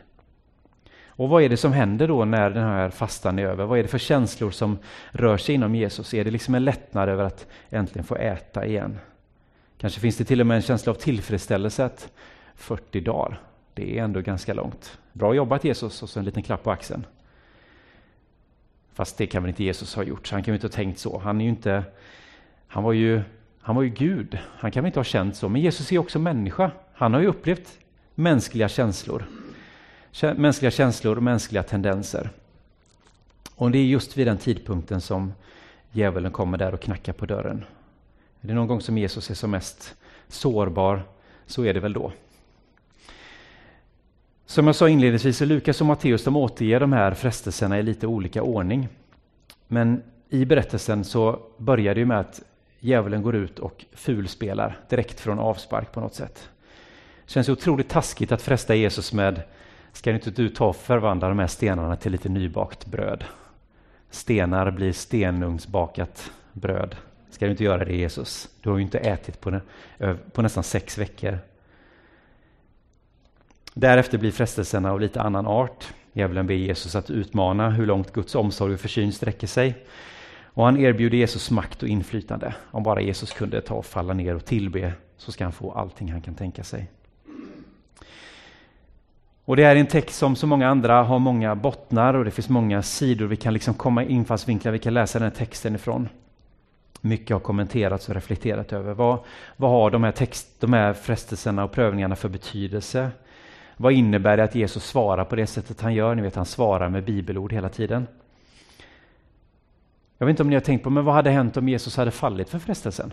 Och 1.07 1.29
vad 1.29 1.43
är 1.43 1.49
det 1.49 1.57
som 1.57 1.73
händer 1.73 2.09
då 2.09 2.25
när 2.25 2.51
den 2.51 2.65
här 2.65 2.91
fastan 2.91 3.39
är 3.39 3.43
över? 3.47 3.65
Vad 3.65 3.79
är 3.79 3.83
det 3.83 3.89
för 3.89 3.99
känslor 3.99 4.51
som 4.51 4.79
rör 5.11 5.37
sig 5.37 5.55
inom 5.55 5.75
Jesus? 5.75 6.15
Är 6.15 6.25
det 6.25 6.31
liksom 6.31 6.55
en 6.55 6.65
lättnad 6.65 7.09
över 7.09 7.25
att 7.25 7.47
äntligen 7.71 8.05
få 8.05 8.17
äta 8.17 8.67
igen? 8.67 8.99
Kanske 9.79 10.01
finns 10.01 10.17
det 10.17 10.25
till 10.25 10.41
och 10.41 10.47
med 10.47 10.55
en 10.55 10.63
känsla 10.63 10.93
av 10.93 10.97
tillfredsställelse 10.97 11.85
att 11.85 12.13
40 12.55 13.01
dagar, 13.01 13.41
det 13.75 13.99
är 13.99 14.05
ändå 14.05 14.21
ganska 14.21 14.55
långt. 14.55 14.99
Bra 15.13 15.35
jobbat 15.35 15.65
Jesus 15.65 16.03
och 16.03 16.09
så 16.09 16.19
en 16.19 16.25
liten 16.25 16.43
klapp 16.43 16.63
på 16.63 16.71
axeln. 16.71 17.07
Fast 18.93 19.19
det 19.19 19.27
kan 19.27 19.43
väl 19.43 19.49
inte 19.49 19.65
Jesus 19.65 19.95
ha 19.95 20.03
gjort, 20.03 20.27
så 20.27 20.35
han 20.35 20.43
kan 20.43 20.53
väl 20.53 20.57
inte 20.57 20.67
ha 20.67 20.73
tänkt 20.73 20.99
så. 20.99 21.19
Han, 21.19 21.41
är 21.41 21.45
ju 21.45 21.51
inte, 21.51 21.85
han, 22.67 22.85
var 22.85 22.93
ju, 22.93 23.23
han 23.61 23.77
var 23.77 23.83
ju 23.83 23.89
Gud, 23.89 24.39
han 24.47 24.71
kan 24.71 24.83
väl 24.83 24.89
inte 24.89 24.99
ha 24.99 25.05
känt 25.05 25.37
så. 25.37 25.49
Men 25.49 25.61
Jesus 25.61 25.93
är 25.93 25.99
också 25.99 26.19
människa. 26.19 26.71
Han 26.99 27.15
har 27.15 27.21
ju 27.21 27.27
upplevt 27.27 27.79
mänskliga 28.15 28.69
känslor. 28.69 29.25
Mänskliga 30.37 30.71
känslor 30.71 31.17
och 31.17 31.23
mänskliga 31.23 31.63
tendenser. 31.63 32.31
Och 33.55 33.71
det 33.71 33.79
är 33.79 33.85
just 33.85 34.17
vid 34.17 34.27
den 34.27 34.39
tidpunkten 34.39 35.01
som 35.01 35.33
djävulen 35.93 36.33
kommer 36.33 36.59
där 36.59 36.75
och 36.75 36.81
knackar 36.81 37.13
på 37.13 37.27
dörren. 37.27 37.65
Är 38.41 38.49
det 38.49 38.55
någon 38.55 38.67
gång 38.67 38.81
som 38.81 38.99
Jesus 38.99 39.31
är 39.31 39.35
som 39.35 39.51
mest 39.51 39.95
sårbar 40.29 41.03
så 41.47 41.65
är 41.65 41.75
det 41.75 41.81
väl 41.81 41.93
då. 41.93 42.13
Som 44.47 44.67
jag 44.67 44.77
sa 44.77 44.89
inledningsvis, 44.89 45.41
Lukas 45.41 45.81
och 45.81 45.87
Matteus 45.87 46.25
de 46.25 46.37
återger 46.37 46.81
de 46.81 46.93
här 46.93 47.15
frestelserna 47.15 47.79
i 47.79 47.83
lite 47.83 48.07
olika 48.07 48.43
ordning. 48.43 48.89
Men 49.69 50.03
i 50.29 50.45
berättelsen 50.45 51.05
så 51.05 51.41
börjar 51.57 51.95
det 51.95 52.05
med 52.05 52.21
att 52.21 52.43
djävulen 52.81 53.23
går 53.23 53.37
ut 53.37 53.59
och 53.59 53.85
fulspelar 53.93 54.79
direkt 54.89 55.21
från 55.21 55.39
avspark 55.39 55.93
på 55.93 56.01
något 56.01 56.15
sätt. 56.15 56.49
Det 57.29 57.33
känns 57.33 57.49
otroligt 57.49 57.89
taskigt 57.89 58.33
att 58.33 58.43
fresta 58.43 58.75
Jesus 58.75 59.13
med 59.13 59.43
Ska 59.93 60.11
inte 60.11 60.31
du 60.31 60.49
ta 60.49 60.69
och 60.69 60.77
förvandla 60.77 61.29
de 61.29 61.39
här 61.39 61.47
stenarna 61.47 61.97
till 61.97 62.13
lite 62.13 62.29
nybakt 62.29 62.87
bröd? 62.87 63.25
Stenar 64.11 64.71
blir 64.71 64.93
stenugnsbakat 64.93 66.31
bröd. 66.53 66.97
Ska 67.31 67.45
du 67.45 67.51
inte 67.51 67.65
göra 67.65 67.85
det 67.85 67.97
Jesus? 67.97 68.49
Du 68.61 68.71
har 68.71 68.77
ju 68.77 68.83
inte 68.83 68.99
ätit 68.99 69.41
på, 69.41 69.61
på 70.33 70.43
nästan 70.43 70.65
sex 70.65 70.99
veckor. 70.99 71.39
Därefter 73.75 74.19
blir 74.19 74.31
frestelserna 74.31 74.93
av 74.93 75.01
lite 75.01 75.21
annan 75.21 75.47
art. 75.47 75.95
Djävulen 76.13 76.47
ber 76.47 76.55
Jesus 76.55 76.95
att 76.95 77.11
utmana 77.11 77.71
hur 77.71 77.87
långt 77.87 78.13
Guds 78.13 78.35
omsorg 78.35 78.75
och 78.75 78.81
försyn 78.81 79.13
sträcker 79.13 79.47
sig. 79.47 79.85
Och 80.43 80.65
han 80.65 80.77
erbjuder 80.77 81.19
Jesus 81.19 81.51
makt 81.51 81.83
och 81.83 81.89
inflytande. 81.89 82.55
Om 82.71 82.83
bara 82.83 83.01
Jesus 83.01 83.33
kunde 83.33 83.61
ta 83.61 83.75
och 83.75 83.87
falla 83.87 84.15
ner 84.15 84.35
och 84.35 84.45
tillbe 84.45 84.93
så 85.17 85.33
ska 85.33 85.45
han 85.45 85.53
få 85.53 85.73
allting 85.73 86.13
han 86.13 86.23
kan 86.23 86.35
tänka 86.35 86.65
sig. 86.65 86.91
Och 89.49 89.57
Det 89.57 89.65
är 89.65 89.77
en 89.77 89.87
text 89.87 90.19
som 90.19 90.37
så 90.37 90.47
många 90.47 90.69
andra 90.69 91.03
har 91.03 91.19
många 91.19 91.55
bottnar 91.55 92.15
och 92.15 92.25
det 92.25 92.31
finns 92.31 92.49
många 92.49 92.83
sidor 92.83 93.27
vi 93.27 93.37
kan 93.37 93.53
liksom 93.53 93.75
komma 93.75 94.05
infallsvinklar 94.05 94.73
vi 94.73 94.79
kan 94.79 94.95
läsa 94.95 95.19
den 95.19 95.31
här 95.31 95.37
texten 95.37 95.75
ifrån. 95.75 96.09
Mycket 97.01 97.35
har 97.35 97.41
kommenterats 97.41 98.09
och 98.09 98.15
reflekterat 98.15 98.73
över. 98.73 98.95
Vad, 98.95 99.19
vad 99.57 99.71
har 99.71 99.91
de 99.91 100.05
här, 100.05 100.13
text, 100.13 100.61
de 100.61 100.73
här 100.73 100.93
frestelserna 100.93 101.65
och 101.65 101.73
prövningarna 101.73 102.17
för 102.17 102.29
betydelse? 102.29 103.11
Vad 103.77 103.93
innebär 103.93 104.37
det 104.37 104.45
att 104.45 104.55
Jesus 104.55 104.85
svarar 104.85 105.25
på 105.25 105.37
det 105.37 105.47
sättet 105.47 105.81
han 105.81 105.95
gör? 105.95 106.15
Ni 106.15 106.23
vet, 106.23 106.37
han 106.37 106.47
svarar 106.47 106.89
med 106.89 107.05
bibelord 107.05 107.53
hela 107.53 107.69
tiden. 107.69 108.07
Jag 110.19 110.27
vet 110.27 110.33
inte 110.33 110.43
om 110.43 110.49
ni 110.49 110.57
har 110.57 110.61
tänkt 110.61 110.83
på, 110.83 110.91
men 110.91 111.05
vad 111.05 111.15
hade 111.15 111.31
hänt 111.31 111.57
om 111.57 111.69
Jesus 111.69 111.97
hade 111.97 112.11
fallit 112.11 112.51
för 112.51 112.59
frestelsen? 112.59 113.13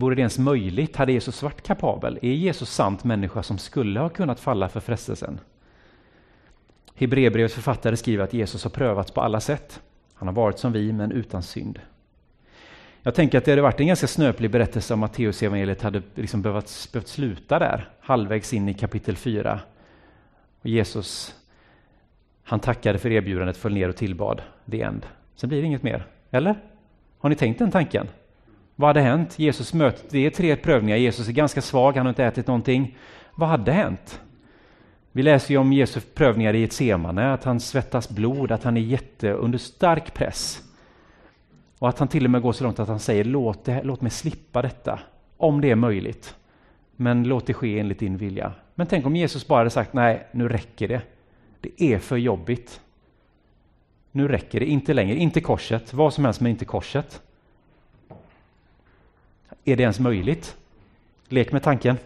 Vore 0.00 0.14
det 0.14 0.20
ens 0.20 0.38
möjligt? 0.38 0.96
Hade 0.96 1.12
Jesus 1.12 1.42
varit 1.42 1.62
kapabel? 1.62 2.18
Är 2.22 2.32
Jesus 2.32 2.70
sant 2.70 3.04
människa 3.04 3.42
som 3.42 3.58
skulle 3.58 4.00
ha 4.00 4.08
kunnat 4.08 4.40
falla 4.40 4.68
för 4.68 4.80
frestelsen? 4.80 5.40
Hebreerbrevets 6.94 7.54
författare 7.54 7.96
skriver 7.96 8.24
att 8.24 8.32
Jesus 8.32 8.64
har 8.64 8.70
prövats 8.70 9.10
på 9.10 9.20
alla 9.20 9.40
sätt. 9.40 9.80
Han 10.14 10.28
har 10.28 10.34
varit 10.34 10.58
som 10.58 10.72
vi, 10.72 10.92
men 10.92 11.12
utan 11.12 11.42
synd. 11.42 11.80
Jag 13.02 13.14
tänker 13.14 13.38
att 13.38 13.44
det 13.44 13.52
hade 13.52 13.62
varit 13.62 13.80
en 13.80 13.86
ganska 13.86 14.06
snöplig 14.06 14.50
berättelse 14.50 14.94
om 14.94 15.00
Matteus 15.00 15.42
evangeliet 15.42 15.82
hade 15.82 16.02
liksom 16.14 16.42
behövt, 16.42 16.88
behövt 16.92 17.08
sluta 17.08 17.58
där, 17.58 17.88
halvvägs 18.00 18.52
in 18.52 18.68
i 18.68 18.74
kapitel 18.74 19.16
4. 19.16 19.60
Och 20.60 20.68
Jesus, 20.68 21.34
han 22.42 22.60
tackade 22.60 22.98
för 22.98 23.10
erbjudandet, 23.10 23.56
föll 23.56 23.74
ner 23.74 23.88
och 23.88 23.96
tillbad. 23.96 24.42
The 24.70 24.82
end. 24.82 25.06
Sen 25.34 25.48
blir 25.48 25.60
det 25.60 25.66
inget 25.66 25.82
mer. 25.82 26.06
Eller? 26.30 26.54
Har 27.18 27.30
ni 27.30 27.36
tänkt 27.36 27.58
den 27.58 27.70
tanken? 27.70 28.08
Vad 28.80 28.88
hade 28.88 29.00
hänt? 29.00 29.38
Jesus 29.38 29.74
möter, 29.74 30.06
det 30.10 30.26
är 30.26 30.30
tre 30.30 30.56
prövningar. 30.56 30.96
Jesus 30.96 31.28
är 31.28 31.32
ganska 31.32 31.62
svag, 31.62 31.96
han 31.96 32.06
har 32.06 32.10
inte 32.10 32.24
ätit 32.24 32.46
någonting. 32.46 32.96
Vad 33.34 33.48
hade 33.48 33.72
hänt? 33.72 34.20
Vi 35.12 35.22
läser 35.22 35.54
ju 35.54 35.58
om 35.58 35.72
Jesu 35.72 36.00
prövningar 36.00 36.54
i 36.54 36.64
ett 36.64 36.72
semane, 36.72 37.32
att 37.32 37.44
han 37.44 37.60
svettas 37.60 38.08
blod, 38.08 38.52
att 38.52 38.64
han 38.64 38.76
är 38.76 38.80
jätte 38.80 39.32
under 39.32 39.58
stark 39.58 40.14
press. 40.14 40.62
Och 41.78 41.88
att 41.88 41.98
han 41.98 42.08
till 42.08 42.24
och 42.24 42.30
med 42.30 42.42
går 42.42 42.52
så 42.52 42.64
långt 42.64 42.78
att 42.78 42.88
han 42.88 43.00
säger 43.00 43.24
låt, 43.24 43.64
det, 43.64 43.82
låt 43.82 44.00
mig 44.00 44.10
slippa 44.10 44.62
detta, 44.62 45.00
om 45.36 45.60
det 45.60 45.70
är 45.70 45.76
möjligt. 45.76 46.34
Men 46.96 47.24
låt 47.24 47.46
det 47.46 47.54
ske 47.54 47.78
enligt 47.78 47.98
din 47.98 48.16
vilja. 48.16 48.52
Men 48.74 48.86
tänk 48.86 49.06
om 49.06 49.16
Jesus 49.16 49.46
bara 49.46 49.58
hade 49.58 49.70
sagt 49.70 49.92
nej, 49.92 50.26
nu 50.32 50.48
räcker 50.48 50.88
det. 50.88 51.02
Det 51.60 51.82
är 51.82 51.98
för 51.98 52.16
jobbigt. 52.16 52.80
Nu 54.12 54.28
räcker 54.28 54.60
det, 54.60 54.66
inte 54.66 54.94
längre, 54.94 55.16
inte 55.16 55.40
korset, 55.40 55.94
vad 55.94 56.14
som 56.14 56.24
helst 56.24 56.40
men 56.40 56.50
inte 56.50 56.64
korset. 56.64 57.22
Är 59.64 59.76
det 59.76 59.82
ens 59.82 60.00
möjligt? 60.00 60.56
Lek 61.28 61.52
med 61.52 61.62
tanken. 61.62 61.96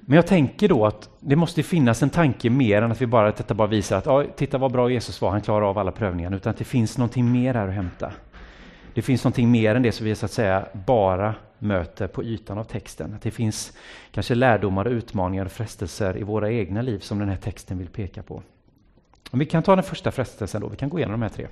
Men 0.00 0.16
jag 0.16 0.26
tänker 0.26 0.68
då 0.68 0.86
att 0.86 1.08
det 1.20 1.36
måste 1.36 1.62
finnas 1.62 2.02
en 2.02 2.10
tanke 2.10 2.50
mer 2.50 2.82
än 2.82 2.92
att 2.92 3.00
vi 3.00 3.06
bara, 3.06 3.26
detta 3.26 3.54
bara 3.54 3.68
visar 3.68 3.98
att 3.98 4.06
ja, 4.06 4.24
titta 4.36 4.58
vad 4.58 4.72
bra 4.72 4.90
Jesus 4.90 5.20
var, 5.20 5.30
han 5.30 5.40
klarar 5.40 5.66
av 5.66 5.78
alla 5.78 5.92
prövningar, 5.92 6.34
utan 6.34 6.50
att 6.50 6.56
det 6.56 6.64
finns 6.64 6.98
någonting 6.98 7.32
mer 7.32 7.54
här 7.54 7.68
att 7.68 7.74
hämta. 7.74 8.12
Det 8.94 9.02
finns 9.02 9.24
någonting 9.24 9.50
mer 9.50 9.74
än 9.74 9.82
det 9.82 9.92
som 9.92 10.06
vi 10.06 10.14
så 10.14 10.24
att 10.24 10.32
säga 10.32 10.66
bara 10.86 11.34
möter 11.58 12.06
på 12.06 12.24
ytan 12.24 12.58
av 12.58 12.64
texten. 12.64 13.14
Att 13.14 13.22
det 13.22 13.30
finns 13.30 13.72
kanske 14.10 14.34
lärdomar, 14.34 14.88
utmaningar 14.88 15.44
och 15.44 15.52
frestelser 15.52 16.18
i 16.18 16.22
våra 16.22 16.50
egna 16.50 16.82
liv 16.82 16.98
som 16.98 17.18
den 17.18 17.28
här 17.28 17.36
texten 17.36 17.78
vill 17.78 17.88
peka 17.88 18.22
på. 18.22 18.42
Om 19.30 19.38
vi 19.38 19.46
kan 19.46 19.62
ta 19.62 19.74
den 19.76 19.84
första 19.84 20.10
frestelsen 20.10 20.60
då, 20.60 20.68
vi 20.68 20.76
kan 20.76 20.88
gå 20.88 20.98
igenom 20.98 21.20
de 21.20 21.22
här 21.22 21.36
tre. 21.36 21.46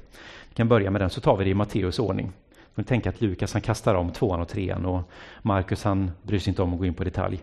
Vi 0.48 0.54
kan 0.54 0.68
börja 0.68 0.90
med 0.90 1.00
den, 1.00 1.10
så 1.10 1.20
tar 1.20 1.36
vi 1.36 1.44
det 1.44 1.50
i 1.50 1.54
Matteus 1.54 1.98
ordning. 1.98 2.32
Vi 2.74 2.84
tänka 2.84 3.08
att 3.08 3.20
Lukas 3.20 3.52
han 3.52 3.62
kastar 3.62 3.94
om 3.94 4.10
tvåan 4.10 4.40
och 4.40 4.48
trean 4.48 4.86
och 4.86 5.10
Markus 5.42 5.84
han 5.84 6.10
bryr 6.22 6.38
sig 6.38 6.50
inte 6.50 6.62
om 6.62 6.72
att 6.72 6.78
gå 6.78 6.86
in 6.86 6.94
på 6.94 7.04
detalj. 7.04 7.40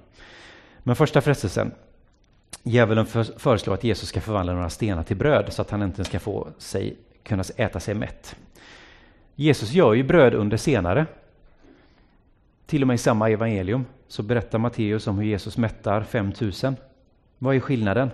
Men 0.79 0.95
första 0.95 1.21
frestelsen. 1.21 1.71
Djävulen 2.63 3.05
föreslår 3.37 3.73
att 3.73 3.83
Jesus 3.83 4.09
ska 4.09 4.21
förvandla 4.21 4.53
några 4.53 4.69
stenar 4.69 5.03
till 5.03 5.17
bröd 5.17 5.53
så 5.53 5.61
att 5.61 5.69
han 5.69 5.81
äntligen 5.81 6.05
ska 6.05 6.19
få 6.19 6.47
sig, 6.57 6.97
kunna 7.23 7.43
äta 7.57 7.79
sig 7.79 7.93
mätt. 7.93 8.35
Jesus 9.35 9.71
gör 9.71 9.93
ju 9.93 10.03
bröd 10.03 10.33
under 10.33 10.57
senare. 10.57 11.05
Till 12.65 12.81
och 12.81 12.87
med 12.87 12.95
i 12.95 12.97
samma 12.97 13.29
evangelium 13.29 13.85
så 14.07 14.23
berättar 14.23 14.59
Matteus 14.59 15.07
om 15.07 15.17
hur 15.17 15.25
Jesus 15.25 15.57
mättar 15.57 16.03
5000. 16.03 16.75
Vad 17.37 17.55
är 17.55 17.59
skillnaden? 17.59 18.11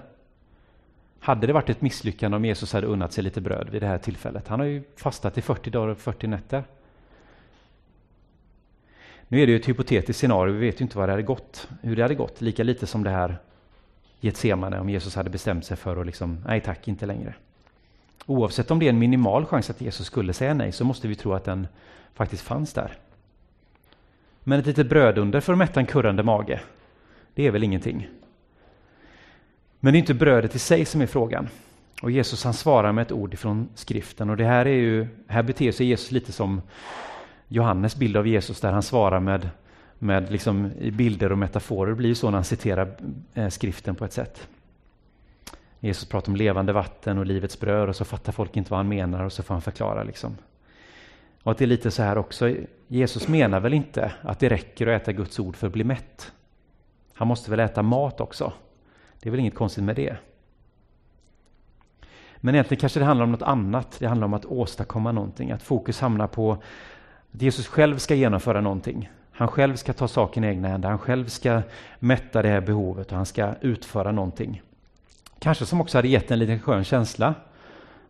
Hade 1.24 1.48
det 1.48 1.54
varit 1.54 1.70
ett 1.70 1.82
misslyckande 1.82 2.38
om 2.38 2.46
Jesus 2.46 2.74
hade 2.74 2.88
unnat 2.88 3.14
sig 3.14 3.24
lite 3.24 3.42
bröd 3.42 3.70
vid 3.70 3.82
det 3.82 3.88
här 3.88 3.98
tillfället? 3.98 4.48
Han 4.48 4.60
har 4.60 4.68
ju 4.68 4.84
fastat 4.96 5.38
i 5.38 5.42
40 5.42 5.70
dagar 5.70 5.88
och 5.88 5.98
40 5.98 6.28
nätter. 6.28 6.64
Nu 9.28 9.42
är 9.42 9.46
det 9.46 9.52
ju 9.52 9.60
ett 9.60 9.70
hypotetiskt 9.70 10.20
scenario, 10.20 10.54
vi 10.54 10.66
vet 10.66 10.82
ju 10.82 10.84
inte 10.84 10.98
vad 10.98 11.08
det 11.08 11.14
hade 11.14 11.24
gått, 11.24 11.70
hur 11.82 11.96
det 11.96 12.02
hade 12.02 12.16
gått, 12.16 12.42
lika 12.42 12.64
lite 12.64 12.88
som 12.88 13.04
det 13.04 13.10
här 13.10 13.38
Getsemane 14.20 14.80
om 14.80 14.90
Jesus 14.90 15.16
hade 15.16 15.30
bestämt 15.30 15.66
sig 15.66 15.78
för 15.78 15.98
att 15.98 16.06
liksom, 16.06 16.44
nej 16.48 16.62
tack, 16.62 16.88
inte 16.88 17.06
längre. 17.06 17.34
Oavsett 18.26 18.72
om 18.72 18.80
det 18.80 18.86
är 18.86 18.90
en 18.90 19.00
minimal 19.00 19.46
chans 19.46 19.70
att 19.70 19.82
Jesus 19.82 20.08
skulle 20.08 20.34
säga 20.34 20.54
nej 20.54 20.72
så 20.72 20.86
måste 20.86 21.08
vi 21.08 21.16
tro 21.16 21.34
att 21.34 21.44
den 21.44 21.68
faktiskt 22.14 22.44
fanns 22.44 22.74
där. 22.74 22.98
Men 24.44 24.60
ett 24.60 24.66
litet 24.66 24.90
brödunder 24.90 25.40
för 25.40 25.54
att 25.54 25.60
mätta 25.60 25.80
en 25.80 25.86
kurrande 25.86 26.24
mage, 26.24 26.62
det 27.34 27.48
är 27.48 27.52
väl 27.52 27.64
ingenting. 27.64 28.10
Men 29.84 29.94
det 29.94 29.98
är 29.98 30.00
inte 30.00 30.14
brödet 30.14 30.56
i 30.56 30.60
sig 30.60 30.86
som 30.86 31.02
är 31.02 31.06
frågan. 31.06 31.50
Och 32.02 32.12
Jesus 32.12 32.44
han 32.44 32.54
svarar 32.54 32.92
med 32.92 33.02
ett 33.02 33.12
ord 33.12 33.34
ifrån 33.34 33.70
skriften 33.76 34.30
och 34.30 34.38
det 34.38 34.46
här 34.46 34.66
är 34.66 34.76
ju, 34.76 35.08
här 35.28 35.44
beter 35.44 35.72
sig 35.72 35.86
Jesus 35.86 36.12
lite 36.12 36.32
som 36.32 36.62
Johannes 37.48 37.96
bild 37.96 38.18
av 38.18 38.28
Jesus 38.28 38.62
där 38.62 38.72
han 38.72 38.84
svarar 38.84 39.20
med, 39.20 39.50
med 40.00 40.32
liksom 40.32 40.72
bilder 40.92 41.32
och 41.32 41.38
metaforer. 41.38 41.90
Det 41.90 41.96
blir 41.96 42.14
så 42.14 42.30
när 42.30 42.38
han 42.38 42.44
citerar 42.44 42.96
eh, 43.34 43.50
skriften 43.50 43.96
på 43.96 44.06
ett 44.06 44.14
sätt. 44.14 44.48
Jesus 45.80 46.10
pratar 46.10 46.32
om 46.32 46.36
levande 46.36 46.74
vatten 46.74 47.18
och 47.18 47.26
livets 47.26 47.60
bröd 47.60 47.90
och 47.90 47.96
så 47.96 48.06
fattar 48.06 48.32
folk 48.32 48.58
inte 48.58 48.72
vad 48.72 48.80
han 48.80 48.90
menar 48.90 49.24
och 49.24 49.34
så 49.34 49.44
får 49.44 49.54
han 49.54 49.62
förklara. 49.62 50.04
Liksom. 50.04 50.38
Och 51.44 51.52
att 51.52 51.58
det 51.58 51.66
är 51.66 51.68
lite 51.68 51.92
så 51.92 52.04
här 52.04 52.18
också, 52.18 52.56
Jesus 52.88 53.28
menar 53.28 53.60
väl 53.60 53.74
inte 53.74 54.12
att 54.22 54.40
det 54.40 54.50
räcker 54.50 54.88
att 54.88 55.02
äta 55.02 55.12
Guds 55.12 55.40
ord 55.40 55.56
för 55.56 55.68
att 55.68 55.74
bli 55.74 55.84
mätt. 55.84 56.32
Han 57.14 57.28
måste 57.28 57.52
väl 57.52 57.60
äta 57.60 57.82
mat 57.82 58.22
också. 58.22 58.54
Det 59.24 59.30
är 59.30 59.32
väl 59.32 59.40
inget 59.40 59.56
konstigt 59.56 59.84
med 59.84 59.96
det. 59.96 60.16
Men 62.38 62.56
egentligen 62.56 62.80
kanske 62.80 63.00
det 63.00 63.06
handlar 63.06 63.24
om 63.24 63.32
något 63.32 63.42
annat. 63.42 63.96
Det 64.00 64.08
handlar 64.08 64.26
om 64.26 64.34
att 64.34 64.46
åstadkomma 64.46 65.12
någonting. 65.12 65.52
Att 65.52 65.64
fokus 65.64 66.00
hamnar 66.00 66.28
på 66.28 66.52
att 67.34 67.42
Jesus 67.42 67.68
själv 67.68 67.98
ska 67.98 68.16
genomföra 68.16 68.62
någonting. 68.62 69.10
Han 69.32 69.48
själv 69.48 69.76
ska 69.76 69.94
ta 69.94 70.08
saken 70.08 70.44
i 70.44 70.48
egna 70.48 70.68
händer. 70.68 70.90
Han 70.90 71.00
själv 71.00 71.26
ska 71.26 71.62
mätta 72.00 72.42
det 72.42 72.50
här 72.50 72.62
behovet 72.62 73.12
och 73.12 73.18
han 73.18 73.26
ska 73.26 73.54
utföra 73.62 74.12
någonting. 74.12 74.62
Kanske 75.40 75.66
som 75.66 75.82
också 75.82 75.98
hade 75.98 76.08
gett 76.08 76.32
en 76.32 76.40
liten 76.40 76.60
skön 76.60 76.84
känsla. 76.84 77.36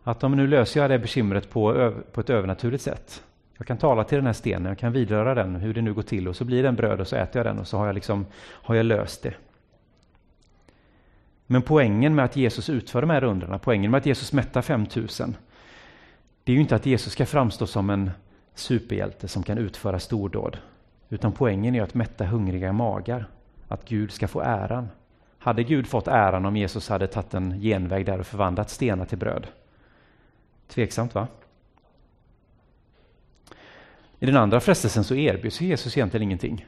Att 0.02 0.24
om 0.24 0.36
nu 0.36 0.46
löser 0.46 0.80
jag 0.80 0.90
det 0.90 0.98
bekymret 0.98 1.50
på, 1.50 1.94
på 2.12 2.20
ett 2.20 2.30
övernaturligt 2.30 2.82
sätt. 2.82 3.22
Jag 3.58 3.66
kan 3.66 3.76
tala 3.76 4.04
till 4.04 4.16
den 4.16 4.26
här 4.26 4.32
stenen, 4.32 4.64
jag 4.64 4.78
kan 4.78 4.92
vidröra 4.92 5.34
den, 5.34 5.56
hur 5.56 5.74
det 5.74 5.82
nu 5.82 5.94
går 5.94 6.02
till 6.02 6.28
och 6.28 6.36
så 6.36 6.44
blir 6.44 6.62
den 6.62 6.76
bröd 6.76 7.00
och 7.00 7.08
så 7.08 7.16
äter 7.16 7.38
jag 7.38 7.46
den 7.46 7.58
och 7.58 7.66
så 7.66 7.78
har 7.78 7.86
jag, 7.86 7.94
liksom, 7.94 8.26
har 8.36 8.74
jag 8.74 8.86
löst 8.86 9.22
det. 9.22 9.34
Men 11.46 11.62
poängen 11.62 12.14
med 12.14 12.24
att 12.24 12.36
Jesus 12.36 12.70
utför 12.70 13.00
de 13.00 13.10
här 13.10 13.20
rundorna, 13.20 13.58
poängen 13.58 13.90
med 13.90 13.98
att 13.98 14.06
Jesus 14.06 14.32
mättar 14.32 14.62
5000, 14.62 15.36
det 16.44 16.52
är 16.52 16.54
ju 16.54 16.60
inte 16.60 16.76
att 16.76 16.86
Jesus 16.86 17.12
ska 17.12 17.26
framstå 17.26 17.66
som 17.66 17.90
en 17.90 18.10
superhjälte 18.54 19.28
som 19.28 19.42
kan 19.42 19.58
utföra 19.58 19.98
stordåd. 20.00 20.58
Utan 21.08 21.32
poängen 21.32 21.74
är 21.74 21.82
att 21.82 21.94
mätta 21.94 22.24
hungriga 22.24 22.72
magar, 22.72 23.28
att 23.68 23.88
Gud 23.88 24.12
ska 24.12 24.28
få 24.28 24.40
äran. 24.40 24.88
Hade 25.38 25.62
Gud 25.62 25.86
fått 25.86 26.08
äran 26.08 26.46
om 26.46 26.56
Jesus 26.56 26.88
hade 26.88 27.06
tagit 27.06 27.34
en 27.34 27.60
genväg 27.60 28.06
där 28.06 28.18
och 28.18 28.26
förvandlat 28.26 28.70
stenar 28.70 29.04
till 29.04 29.18
bröd? 29.18 29.46
Tveksamt 30.68 31.14
va? 31.14 31.28
I 34.18 34.26
den 34.26 34.36
andra 34.36 34.60
frestelsen 34.60 35.04
så 35.04 35.14
erbjuds 35.14 35.60
Jesus 35.60 35.96
egentligen 35.96 36.22
ingenting. 36.22 36.66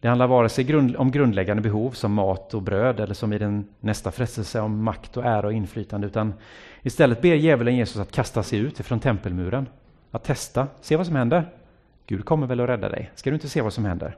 Det 0.00 0.08
handlar 0.08 0.26
vare 0.26 0.48
sig 0.48 0.76
om 0.96 1.10
grundläggande 1.10 1.62
behov 1.62 1.90
som 1.90 2.12
mat 2.12 2.54
och 2.54 2.62
bröd 2.62 3.00
eller 3.00 3.14
som 3.14 3.32
i 3.32 3.38
den 3.38 3.68
nästa 3.80 4.10
frestelse 4.10 4.60
om 4.60 4.84
makt 4.84 5.16
och 5.16 5.24
ära 5.24 5.46
och 5.46 5.52
inflytande 5.52 6.06
utan 6.06 6.34
istället 6.82 7.22
ber 7.22 7.34
djävulen 7.34 7.76
Jesus 7.76 7.96
att 7.96 8.12
kasta 8.12 8.42
sig 8.42 8.58
ut 8.58 8.80
ifrån 8.80 9.00
tempelmuren. 9.00 9.66
Att 10.10 10.24
testa, 10.24 10.66
se 10.80 10.96
vad 10.96 11.06
som 11.06 11.16
händer. 11.16 11.48
Gud 12.06 12.24
kommer 12.24 12.46
väl 12.46 12.60
att 12.60 12.68
rädda 12.68 12.88
dig. 12.88 13.10
Ska 13.14 13.30
du 13.30 13.34
inte 13.34 13.48
se 13.48 13.60
vad 13.60 13.72
som 13.72 13.84
händer? 13.84 14.16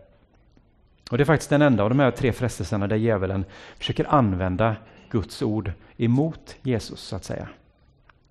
Och 1.10 1.18
Det 1.18 1.22
är 1.22 1.24
faktiskt 1.24 1.50
den 1.50 1.62
enda 1.62 1.82
av 1.82 1.88
de 1.88 1.98
här 1.98 2.10
tre 2.10 2.32
frestelserna 2.32 2.86
där 2.86 2.96
djävulen 2.96 3.44
försöker 3.78 4.14
använda 4.14 4.76
Guds 5.10 5.42
ord 5.42 5.72
emot 5.96 6.56
Jesus, 6.62 7.00
så 7.00 7.16
att 7.16 7.24
säga. 7.24 7.48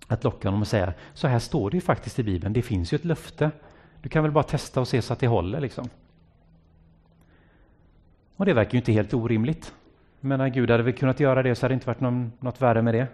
Att 0.06 0.24
locka 0.24 0.48
honom 0.48 0.60
och 0.60 0.68
säga, 0.68 0.92
så 1.14 1.28
här 1.28 1.38
står 1.38 1.70
det 1.70 1.76
ju 1.76 1.80
faktiskt 1.80 2.18
i 2.18 2.22
Bibeln, 2.22 2.52
det 2.52 2.62
finns 2.62 2.92
ju 2.92 2.96
ett 2.96 3.04
löfte. 3.04 3.50
Du 4.02 4.08
kan 4.08 4.22
väl 4.22 4.32
bara 4.32 4.44
testa 4.44 4.80
och 4.80 4.88
se 4.88 5.02
så 5.02 5.12
att 5.12 5.18
det 5.18 5.26
håller. 5.26 5.60
Liksom. 5.60 5.88
Och 8.36 8.46
det 8.46 8.52
verkar 8.52 8.72
ju 8.72 8.78
inte 8.78 8.92
helt 8.92 9.14
orimligt. 9.14 9.74
Men 10.20 10.38
när 10.38 10.48
Gud 10.48 10.70
hade 10.70 10.82
väl 10.82 10.92
kunnat 10.92 11.20
göra 11.20 11.42
det 11.42 11.54
så 11.54 11.64
hade 11.64 11.72
det 11.72 11.74
inte 11.74 11.86
varit 11.86 12.00
någon, 12.00 12.32
något 12.40 12.62
värre 12.62 12.82
med 12.82 12.94
det. 12.94 13.06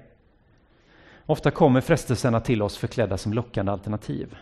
Ofta 1.26 1.50
kommer 1.50 1.80
frestelserna 1.80 2.40
till 2.40 2.62
oss 2.62 2.76
förklädda 2.76 3.18
som 3.18 3.32
lockande 3.32 3.72
alternativ. 3.72 4.36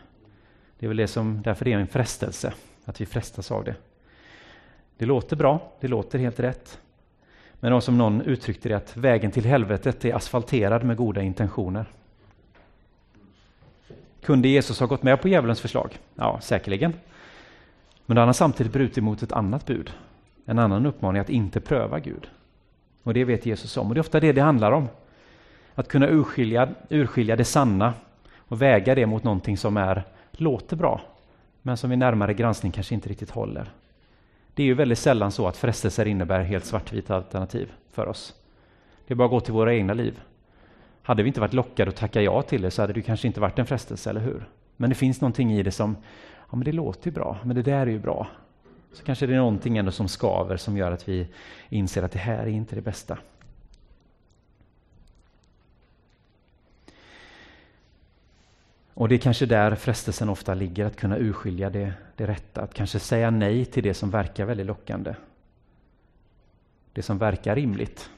Det 0.78 0.86
är 0.86 0.88
väl 0.88 0.96
det 0.96 1.08
som, 1.08 1.42
därför 1.42 1.64
det 1.64 1.72
är 1.72 1.78
en 1.78 1.86
frestelse, 1.86 2.52
att 2.84 3.00
vi 3.00 3.06
frestas 3.06 3.50
av 3.50 3.64
det. 3.64 3.74
Det 4.98 5.06
låter 5.06 5.36
bra, 5.36 5.72
det 5.80 5.88
låter 5.88 6.18
helt 6.18 6.40
rätt. 6.40 6.80
Men 7.60 7.82
som 7.82 7.98
någon 7.98 8.20
uttryckte 8.20 8.68
det, 8.68 8.74
att 8.74 8.96
vägen 8.96 9.30
till 9.30 9.44
helvetet 9.44 10.04
är 10.04 10.14
asfalterad 10.14 10.84
med 10.84 10.96
goda 10.96 11.22
intentioner. 11.22 11.86
Kunde 14.22 14.48
Jesus 14.48 14.80
ha 14.80 14.86
gått 14.86 15.02
med 15.02 15.22
på 15.22 15.28
djävulens 15.28 15.60
förslag? 15.60 15.98
Ja, 16.14 16.40
säkerligen. 16.42 16.92
Men 18.06 18.14
då 18.14 18.20
har 18.20 18.26
han 18.26 18.34
samtidigt 18.34 18.72
brutit 18.72 19.04
mot 19.04 19.22
ett 19.22 19.32
annat 19.32 19.66
bud, 19.66 19.92
en 20.46 20.58
annan 20.58 20.86
uppmaning 20.86 21.20
att 21.20 21.30
inte 21.30 21.60
pröva 21.60 21.98
Gud. 21.98 22.28
Och 23.02 23.14
det 23.14 23.24
vet 23.24 23.46
Jesus 23.46 23.76
om. 23.76 23.88
Och 23.88 23.94
det 23.94 23.98
är 23.98 24.00
ofta 24.00 24.20
det 24.20 24.32
det 24.32 24.40
handlar 24.40 24.72
om. 24.72 24.88
Att 25.74 25.88
kunna 25.88 26.08
urskilja, 26.08 26.68
urskilja 26.88 27.36
det 27.36 27.44
sanna 27.44 27.94
och 28.38 28.62
väga 28.62 28.94
det 28.94 29.06
mot 29.06 29.24
någonting 29.24 29.56
som 29.56 29.76
är, 29.76 30.04
låter 30.32 30.76
bra, 30.76 31.00
men 31.62 31.76
som 31.76 31.90
vid 31.90 31.98
närmare 31.98 32.34
granskning 32.34 32.72
kanske 32.72 32.94
inte 32.94 33.08
riktigt 33.08 33.30
håller. 33.30 33.70
Det 34.54 34.62
är 34.62 34.66
ju 34.66 34.74
väldigt 34.74 34.98
sällan 34.98 35.32
så 35.32 35.48
att 35.48 35.56
frestelser 35.56 36.06
innebär 36.06 36.42
helt 36.42 36.64
svartvita 36.64 37.16
alternativ 37.16 37.72
för 37.92 38.06
oss. 38.06 38.34
Det 39.06 39.14
är 39.14 39.16
bara 39.16 39.24
att 39.24 39.30
gå 39.30 39.40
till 39.40 39.54
våra 39.54 39.74
egna 39.74 39.94
liv. 39.94 40.20
Hade 41.02 41.22
vi 41.22 41.28
inte 41.28 41.40
varit 41.40 41.52
lockade 41.52 41.88
att 41.88 41.96
tacka 41.96 42.22
ja 42.22 42.42
till 42.42 42.62
det 42.62 42.70
så 42.70 42.82
hade 42.82 42.92
det 42.92 43.02
kanske 43.02 43.26
inte 43.26 43.40
varit 43.40 43.58
en 43.58 43.66
frestelse, 43.66 44.10
eller 44.10 44.20
hur? 44.20 44.48
Men 44.76 44.90
det 44.90 44.96
finns 44.96 45.20
någonting 45.20 45.52
i 45.52 45.62
det 45.62 45.70
som, 45.70 45.96
ja 46.50 46.56
men 46.56 46.64
det 46.64 46.72
låter 46.72 47.06
ju 47.06 47.12
bra, 47.14 47.38
men 47.44 47.56
det 47.56 47.62
där 47.62 47.80
är 47.80 47.86
ju 47.86 47.98
bra. 47.98 48.26
Så 48.96 49.04
kanske 49.04 49.26
det 49.26 49.32
är 49.32 49.38
någonting 49.38 49.78
ändå 49.78 49.90
som 49.90 50.08
skaver 50.08 50.56
som 50.56 50.76
gör 50.76 50.92
att 50.92 51.08
vi 51.08 51.26
inser 51.68 52.02
att 52.02 52.12
det 52.12 52.18
här 52.18 52.38
är 52.38 52.46
inte 52.46 52.74
det 52.74 52.80
bästa. 52.80 53.18
Och 58.94 59.08
det 59.08 59.14
är 59.14 59.18
kanske 59.18 59.46
där 59.46 59.74
frestelsen 59.74 60.28
ofta 60.28 60.54
ligger, 60.54 60.84
att 60.86 60.96
kunna 60.96 61.18
urskilja 61.18 61.70
det, 61.70 61.92
det 62.16 62.26
rätta. 62.26 62.62
Att 62.62 62.74
kanske 62.74 62.98
säga 62.98 63.30
nej 63.30 63.64
till 63.64 63.82
det 63.82 63.94
som 63.94 64.10
verkar 64.10 64.44
väldigt 64.44 64.66
lockande. 64.66 65.14
Det 66.92 67.02
som 67.02 67.18
verkar 67.18 67.54
rimligt. 67.56 68.10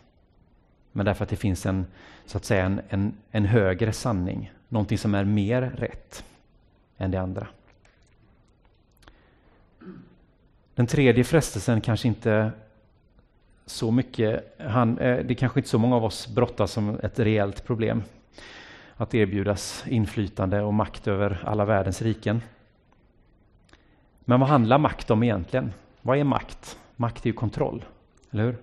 Men 0.93 1.07
därför 1.07 1.25
att 1.25 1.31
det 1.31 1.37
finns 1.37 1.67
en, 1.67 1.87
så 2.27 2.37
att 2.37 2.45
säga, 2.45 2.64
en, 2.64 2.81
en, 2.88 3.14
en 3.31 3.45
högre 3.45 3.93
sanning. 3.93 4.53
Någonting 4.69 4.99
som 4.99 5.14
är 5.14 5.25
mer 5.25 5.62
rätt 5.62 6.25
än 6.99 7.11
det 7.11 7.21
andra. 7.21 7.47
Den 10.79 10.87
tredje 10.87 11.25
frestelsen 11.25 11.81
kanske 11.81 12.09
inte 12.09 12.53
så 13.67 13.91
mycket, 13.91 14.57
han, 14.59 14.99
eh, 14.99 15.25
det 15.25 15.33
är 15.33 15.35
kanske 15.35 15.61
inte 15.61 15.71
så 15.71 15.79
många 15.79 15.97
av 15.97 16.05
oss 16.05 16.29
brottas 16.29 16.73
som 16.73 17.01
ett 17.03 17.19
reellt 17.19 17.64
problem. 17.64 18.03
Att 18.97 19.14
erbjudas 19.14 19.85
inflytande 19.88 20.62
och 20.62 20.75
makt 20.75 21.09
över 21.09 21.43
alla 21.45 21.64
världens 21.64 22.03
riken. 22.03 22.43
Men 24.21 24.41
vad 24.41 24.49
handlar 24.49 24.79
makt 24.79 25.11
om 25.11 25.23
egentligen? 25.23 25.73
Vad 26.03 26.19
är 26.19 26.25
makt? 26.25 26.79
Makt 26.97 27.25
är 27.25 27.27
ju 27.27 27.33
kontroll, 27.33 27.85
eller 28.31 28.45
hur? 28.45 28.57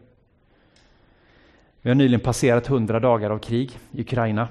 Vi 1.81 1.89
har 1.89 1.95
nyligen 1.95 2.19
passerat 2.19 2.67
hundra 2.67 2.99
dagar 2.99 3.29
av 3.29 3.39
krig 3.39 3.79
i 3.91 4.01
Ukraina. 4.01 4.47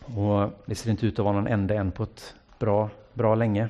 Och 0.00 0.50
det 0.66 0.74
ser 0.74 0.90
inte 0.90 1.06
ut 1.06 1.18
att 1.18 1.24
vara 1.24 1.34
någon 1.34 1.46
ände 1.46 1.76
än 1.76 1.92
på 1.92 2.02
ett 2.02 2.34
bra, 2.58 2.90
bra 3.12 3.34
länge. 3.34 3.68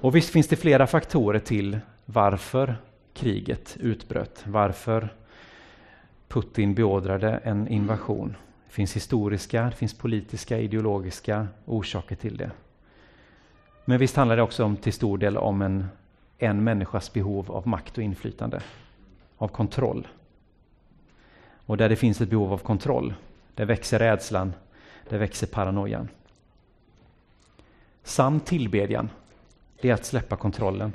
Och 0.00 0.16
visst 0.16 0.30
finns 0.30 0.48
det 0.48 0.56
flera 0.56 0.86
faktorer 0.86 1.38
till 1.38 1.80
varför 2.04 2.76
kriget 3.14 3.76
utbröt, 3.80 4.44
varför 4.46 5.14
Putin 6.28 6.74
beordrade 6.74 7.40
en 7.44 7.68
invasion. 7.68 8.36
Det 8.66 8.72
finns 8.72 8.96
historiska, 8.96 9.62
det 9.62 9.76
finns 9.76 9.94
politiska, 9.98 10.58
ideologiska 10.58 11.48
orsaker 11.64 12.16
till 12.16 12.36
det. 12.36 12.50
Men 13.84 13.98
visst 13.98 14.16
handlar 14.16 14.36
det 14.36 14.42
också 14.42 14.64
om, 14.64 14.76
till 14.76 14.92
stor 14.92 15.18
del 15.18 15.36
om 15.36 15.62
en, 15.62 15.86
en 16.38 16.64
människas 16.64 17.12
behov 17.12 17.50
av 17.50 17.68
makt 17.68 17.98
och 17.98 18.04
inflytande, 18.04 18.62
av 19.36 19.48
kontroll. 19.48 20.08
Och 21.66 21.76
där 21.76 21.88
det 21.88 21.96
finns 21.96 22.20
ett 22.20 22.30
behov 22.30 22.52
av 22.52 22.58
kontroll, 22.58 23.14
där 23.54 23.64
växer 23.64 23.98
rädslan, 23.98 24.52
där 25.08 25.18
växer 25.18 25.46
paranoian. 25.46 26.08
Sann 28.02 28.40
tillbedjan, 28.40 29.10
det 29.80 29.90
är 29.90 29.94
att 29.94 30.04
släppa 30.04 30.36
kontrollen. 30.36 30.92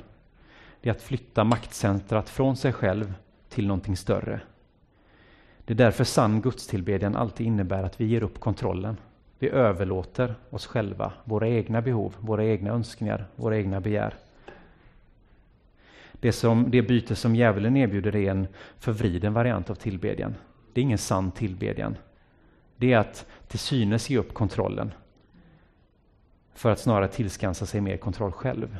Det 0.80 0.88
är 0.88 0.94
att 0.94 1.02
flytta 1.02 1.44
maktcentrat 1.44 2.30
från 2.30 2.56
sig 2.56 2.72
själv 2.72 3.14
till 3.48 3.66
någonting 3.66 3.96
större. 3.96 4.40
Det 5.64 5.72
är 5.72 5.76
därför 5.76 6.04
sann 6.04 6.40
gudstillbedjan 6.40 7.16
alltid 7.16 7.46
innebär 7.46 7.82
att 7.82 8.00
vi 8.00 8.04
ger 8.04 8.22
upp 8.22 8.40
kontrollen. 8.40 8.96
Vi 9.38 9.48
överlåter 9.48 10.34
oss 10.50 10.66
själva, 10.66 11.12
våra 11.24 11.48
egna 11.48 11.82
behov, 11.82 12.14
våra 12.20 12.44
egna 12.44 12.70
önskningar, 12.70 13.26
våra 13.36 13.56
egna 13.56 13.80
begär. 13.80 14.14
Det, 16.12 16.32
som, 16.32 16.70
det 16.70 16.82
byte 16.82 17.16
som 17.16 17.36
djävulen 17.36 17.76
erbjuder 17.76 18.16
är 18.16 18.30
en 18.30 18.46
förvriden 18.78 19.32
variant 19.32 19.70
av 19.70 19.74
tillbedjan. 19.74 20.34
Det 20.72 20.80
är 20.80 20.82
ingen 20.82 20.98
sann 20.98 21.30
tillbedjan. 21.30 21.96
Det 22.76 22.92
är 22.92 22.98
att 22.98 23.26
till 23.48 23.58
synes 23.58 24.10
ge 24.10 24.18
upp 24.18 24.34
kontrollen 24.34 24.92
för 26.56 26.70
att 26.70 26.78
snarare 26.78 27.08
tillskansa 27.08 27.66
sig 27.66 27.80
mer 27.80 27.96
kontroll 27.96 28.32
själv. 28.32 28.78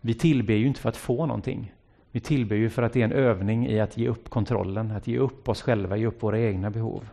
Vi 0.00 0.14
tillber 0.14 0.54
ju 0.54 0.66
inte 0.66 0.80
för 0.80 0.88
att 0.88 0.96
få 0.96 1.26
någonting. 1.26 1.72
Vi 2.10 2.20
tillber 2.20 2.56
ju 2.56 2.70
för 2.70 2.82
att 2.82 2.92
det 2.92 3.00
är 3.00 3.04
en 3.04 3.12
övning 3.12 3.66
i 3.66 3.80
att 3.80 3.96
ge 3.96 4.08
upp 4.08 4.30
kontrollen, 4.30 4.90
att 4.90 5.06
ge 5.06 5.18
upp 5.18 5.48
oss 5.48 5.62
själva, 5.62 5.96
ge 5.96 6.06
upp 6.06 6.22
våra 6.22 6.38
egna 6.38 6.70
behov. 6.70 7.08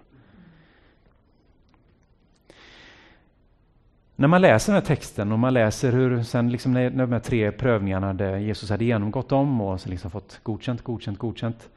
När 4.15 4.27
man 4.27 4.41
läser 4.41 4.73
den 4.73 4.81
här 4.81 4.87
texten 4.87 5.31
och 5.31 5.39
man 5.39 5.53
läser 5.53 5.91
hur 5.91 6.23
sen 6.23 6.51
liksom 6.51 6.73
när 6.73 6.89
de 6.89 7.11
här 7.11 7.19
tre 7.19 7.51
prövningarna 7.51 8.13
där 8.13 8.37
Jesus 8.37 8.69
hade 8.69 8.85
genomgått 8.85 9.29
dem 9.29 9.61
och 9.61 9.87
liksom 9.87 10.11
fått 10.11 10.39
godkänt, 10.43 10.81
godkänt, 10.81 11.17
godkänt. 11.17 11.69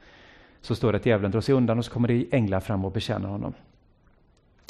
Så 0.61 0.75
står 0.75 0.91
det 0.91 0.95
att 0.95 1.05
djävulen 1.05 1.31
drar 1.31 1.41
sig 1.41 1.55
undan 1.55 1.77
och 1.77 1.85
så 1.85 1.91
kommer 1.91 2.07
det 2.07 2.25
änglar 2.31 2.59
fram 2.59 2.85
och 2.85 2.91
bekänner 2.91 3.27
honom. 3.27 3.53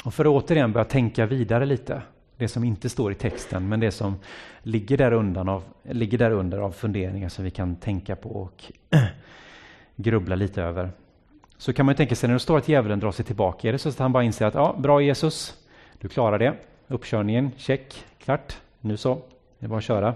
Och 0.04 0.14
för 0.14 0.26
att 0.26 0.44
återigen 0.44 0.72
börja 0.72 0.86
tänka 0.86 1.26
vidare 1.26 1.66
lite, 1.66 2.02
det 2.44 2.48
som 2.48 2.64
inte 2.64 2.90
står 2.90 3.12
i 3.12 3.16
texten 3.16 3.70
men 3.70 3.80
det 3.80 3.92
som 3.92 4.16
ligger 4.64 4.98
där, 4.98 5.14
undan 5.14 5.50
av, 5.50 5.64
ligger 5.84 6.18
där 6.18 6.32
under 6.32 6.58
av 6.58 6.72
funderingar 6.72 7.30
som 7.30 7.44
vi 7.44 7.52
kan 7.52 7.76
tänka 7.76 8.16
på 8.16 8.30
och 8.30 8.64
grubbla 9.96 10.36
lite 10.36 10.62
över. 10.62 10.92
Så 11.58 11.74
kan 11.74 11.86
man 11.86 11.96
tänka 11.96 12.16
sig 12.16 12.28
när 12.28 12.34
det 12.34 12.40
står 12.40 12.58
att 12.58 12.68
djävulen 12.68 13.00
drar 13.00 13.12
sig 13.12 13.26
tillbaka, 13.26 13.68
är 13.68 13.72
det 13.72 13.78
så 13.78 13.90
att 13.90 14.00
han 14.00 14.12
bara 14.12 14.24
inser 14.24 14.46
att 14.46 14.54
ja, 14.54 14.76
bra 14.80 15.02
Jesus, 15.02 15.58
du 16.00 16.10
klarar 16.10 16.40
det. 16.40 16.54
Uppkörningen, 16.88 17.52
check, 17.58 18.06
klart. 18.24 18.58
Nu 18.82 18.98
så, 18.98 19.22
det 19.60 19.66
är 19.66 19.70
bara 19.70 19.78
att 19.78 19.84
köra. 19.84 20.16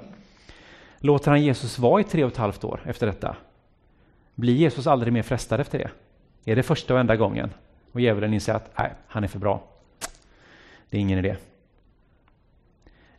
Låter 0.98 1.32
han 1.32 1.42
Jesus 1.42 1.80
vara 1.80 2.02
i 2.02 2.04
tre 2.04 2.24
och 2.24 2.32
ett 2.32 2.38
halvt 2.38 2.64
år 2.64 2.82
efter 2.86 3.08
detta? 3.08 3.36
Blir 4.36 4.54
Jesus 4.54 4.88
aldrig 4.88 5.14
mer 5.14 5.22
frestad 5.22 5.60
efter 5.60 5.80
det? 5.80 5.90
Är 6.52 6.56
det 6.56 6.64
första 6.64 6.94
och 6.94 7.00
enda 7.00 7.16
gången? 7.16 7.50
Och 7.92 8.02
djävulen 8.02 8.34
inser 8.34 8.54
att 8.54 8.72
nej, 8.78 8.92
han 9.08 9.24
är 9.24 9.28
för 9.28 9.40
bra. 9.40 9.64
Det 10.90 10.98
är 10.98 11.02
ingen 11.02 11.20
idé. 11.20 11.36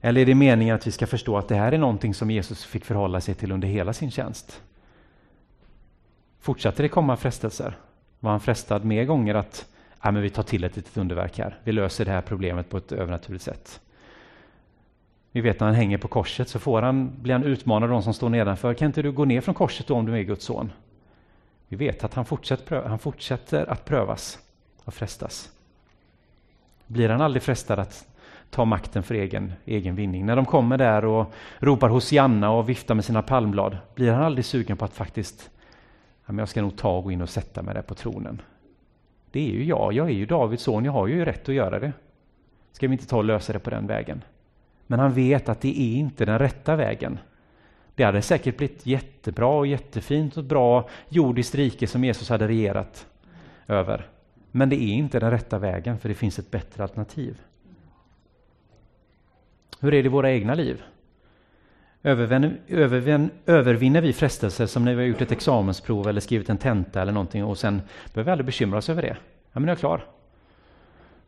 Eller 0.00 0.20
är 0.20 0.26
det 0.26 0.34
meningen 0.34 0.74
att 0.74 0.86
vi 0.86 0.92
ska 0.92 1.06
förstå 1.06 1.38
att 1.38 1.48
det 1.48 1.54
här 1.54 1.72
är 1.72 1.78
någonting 1.78 2.14
som 2.14 2.30
Jesus 2.30 2.64
fick 2.64 2.84
förhålla 2.84 3.20
sig 3.20 3.34
till 3.34 3.52
under 3.52 3.68
hela 3.68 3.92
sin 3.92 4.10
tjänst? 4.10 4.62
Fortsatte 6.40 6.82
det 6.82 6.88
komma 6.88 7.16
frestelser? 7.16 7.76
Var 8.20 8.30
han 8.30 8.40
frestad 8.40 8.84
mer 8.84 9.04
gånger 9.04 9.34
att 9.34 9.66
ja, 10.02 10.10
men 10.10 10.22
vi 10.22 10.30
tar 10.30 10.42
till 10.42 10.64
ett 10.64 10.76
litet 10.76 10.96
underverk 10.96 11.38
här. 11.38 11.58
Vi 11.64 11.72
löser 11.72 12.04
det 12.04 12.10
här 12.10 12.22
problemet 12.22 12.70
på 12.70 12.76
ett 12.76 12.92
övernaturligt 12.92 13.44
sätt. 13.44 13.80
Vi 15.32 15.40
vet 15.40 15.60
när 15.60 15.66
han 15.66 15.76
hänger 15.76 15.98
på 15.98 16.08
korset 16.08 16.48
så 16.48 16.58
får 16.58 16.82
han, 16.82 17.12
blir 17.22 17.32
han 17.32 17.44
utmanad 17.44 17.82
av 17.82 17.90
de 17.90 18.02
som 18.02 18.14
står 18.14 18.28
nedanför. 18.28 18.74
Kan 18.74 18.86
inte 18.86 19.02
du 19.02 19.12
gå 19.12 19.24
ner 19.24 19.40
från 19.40 19.54
korset 19.54 19.86
då 19.86 19.94
om 19.94 20.06
du 20.06 20.14
är 20.14 20.22
Guds 20.22 20.44
son? 20.44 20.72
Vi 21.68 21.76
vet 21.76 22.04
att 22.04 22.14
han 22.14 22.24
fortsätter, 22.24 22.82
han 22.82 22.98
fortsätter 22.98 23.70
att 23.70 23.84
prövas 23.84 24.38
och 24.84 24.94
frestas. 24.94 25.50
Blir 26.86 27.08
han 27.08 27.20
aldrig 27.20 27.42
frestad 27.42 27.78
att 27.78 28.06
ta 28.50 28.64
makten 28.64 29.02
för 29.02 29.14
egen, 29.14 29.52
egen 29.64 29.94
vinning? 29.94 30.26
När 30.26 30.36
de 30.36 30.44
kommer 30.44 30.78
där 30.78 31.04
och 31.04 31.32
ropar 31.58 31.88
Hosianna 31.88 32.50
och 32.50 32.68
viftar 32.68 32.94
med 32.94 33.04
sina 33.04 33.22
palmblad, 33.22 33.78
blir 33.94 34.12
han 34.12 34.24
aldrig 34.24 34.44
sugen 34.44 34.76
på 34.76 34.84
att 34.84 34.94
faktiskt, 34.94 35.50
ja, 36.26 36.32
men 36.32 36.38
jag 36.38 36.48
ska 36.48 36.62
nog 36.62 36.76
ta 36.76 36.96
och 36.96 37.04
gå 37.04 37.12
in 37.12 37.22
och 37.22 37.28
sätta 37.28 37.62
mig 37.62 37.74
där 37.74 37.82
på 37.82 37.94
tronen. 37.94 38.42
Det 39.30 39.40
är 39.40 39.52
ju 39.52 39.64
jag, 39.64 39.92
jag 39.92 40.06
är 40.06 40.12
ju 40.12 40.26
Davids 40.26 40.62
son, 40.62 40.84
jag 40.84 40.92
har 40.92 41.06
ju 41.06 41.24
rätt 41.24 41.48
att 41.48 41.54
göra 41.54 41.78
det. 41.78 41.92
Ska 42.72 42.88
vi 42.88 42.92
inte 42.92 43.06
ta 43.06 43.16
och 43.16 43.24
lösa 43.24 43.52
det 43.52 43.58
på 43.58 43.70
den 43.70 43.86
vägen? 43.86 44.24
Men 44.86 45.00
han 45.00 45.12
vet 45.12 45.48
att 45.48 45.60
det 45.60 45.80
är 45.80 45.96
inte 45.96 46.24
den 46.24 46.38
rätta 46.38 46.76
vägen. 46.76 47.18
Det 47.94 48.04
hade 48.04 48.22
säkert 48.22 48.56
blivit 48.56 48.86
jättebra 48.86 49.46
och 49.46 49.66
jättefint 49.66 50.36
och 50.36 50.44
bra 50.44 50.88
jordiskt 51.08 51.54
rike 51.54 51.86
som 51.86 52.04
Jesus 52.04 52.28
hade 52.28 52.48
regerat 52.48 53.06
över. 53.66 54.06
Men 54.50 54.68
det 54.68 54.76
är 54.76 54.92
inte 54.92 55.20
den 55.20 55.30
rätta 55.30 55.58
vägen, 55.58 55.98
för 55.98 56.08
det 56.08 56.14
finns 56.14 56.38
ett 56.38 56.50
bättre 56.50 56.82
alternativ. 56.82 57.40
Hur 59.80 59.94
är 59.94 60.02
det 60.02 60.06
i 60.06 60.10
våra 60.10 60.32
egna 60.32 60.54
liv? 60.54 60.82
Övervinner, 62.02 62.60
övervin, 62.68 63.30
övervinner 63.46 64.00
vi 64.00 64.12
frestelser 64.12 64.66
som 64.66 64.84
när 64.84 64.94
vi 64.94 65.02
har 65.02 65.08
gjort 65.08 65.20
ett 65.20 65.32
examensprov 65.32 66.08
eller 66.08 66.20
skrivit 66.20 66.48
en 66.48 66.58
tenta 66.58 67.02
eller 67.02 67.12
någonting 67.12 67.44
och 67.44 67.58
sen 67.58 67.82
behöver 68.12 68.24
vi 68.24 68.32
aldrig 68.32 68.46
bekymra 68.46 68.78
oss 68.78 68.88
över 68.88 69.02
det. 69.02 69.16
Ja, 69.52 69.60
men 69.60 69.68
jag 69.68 69.76
är 69.76 69.80
klar. 69.80 69.96
Det 69.98 70.04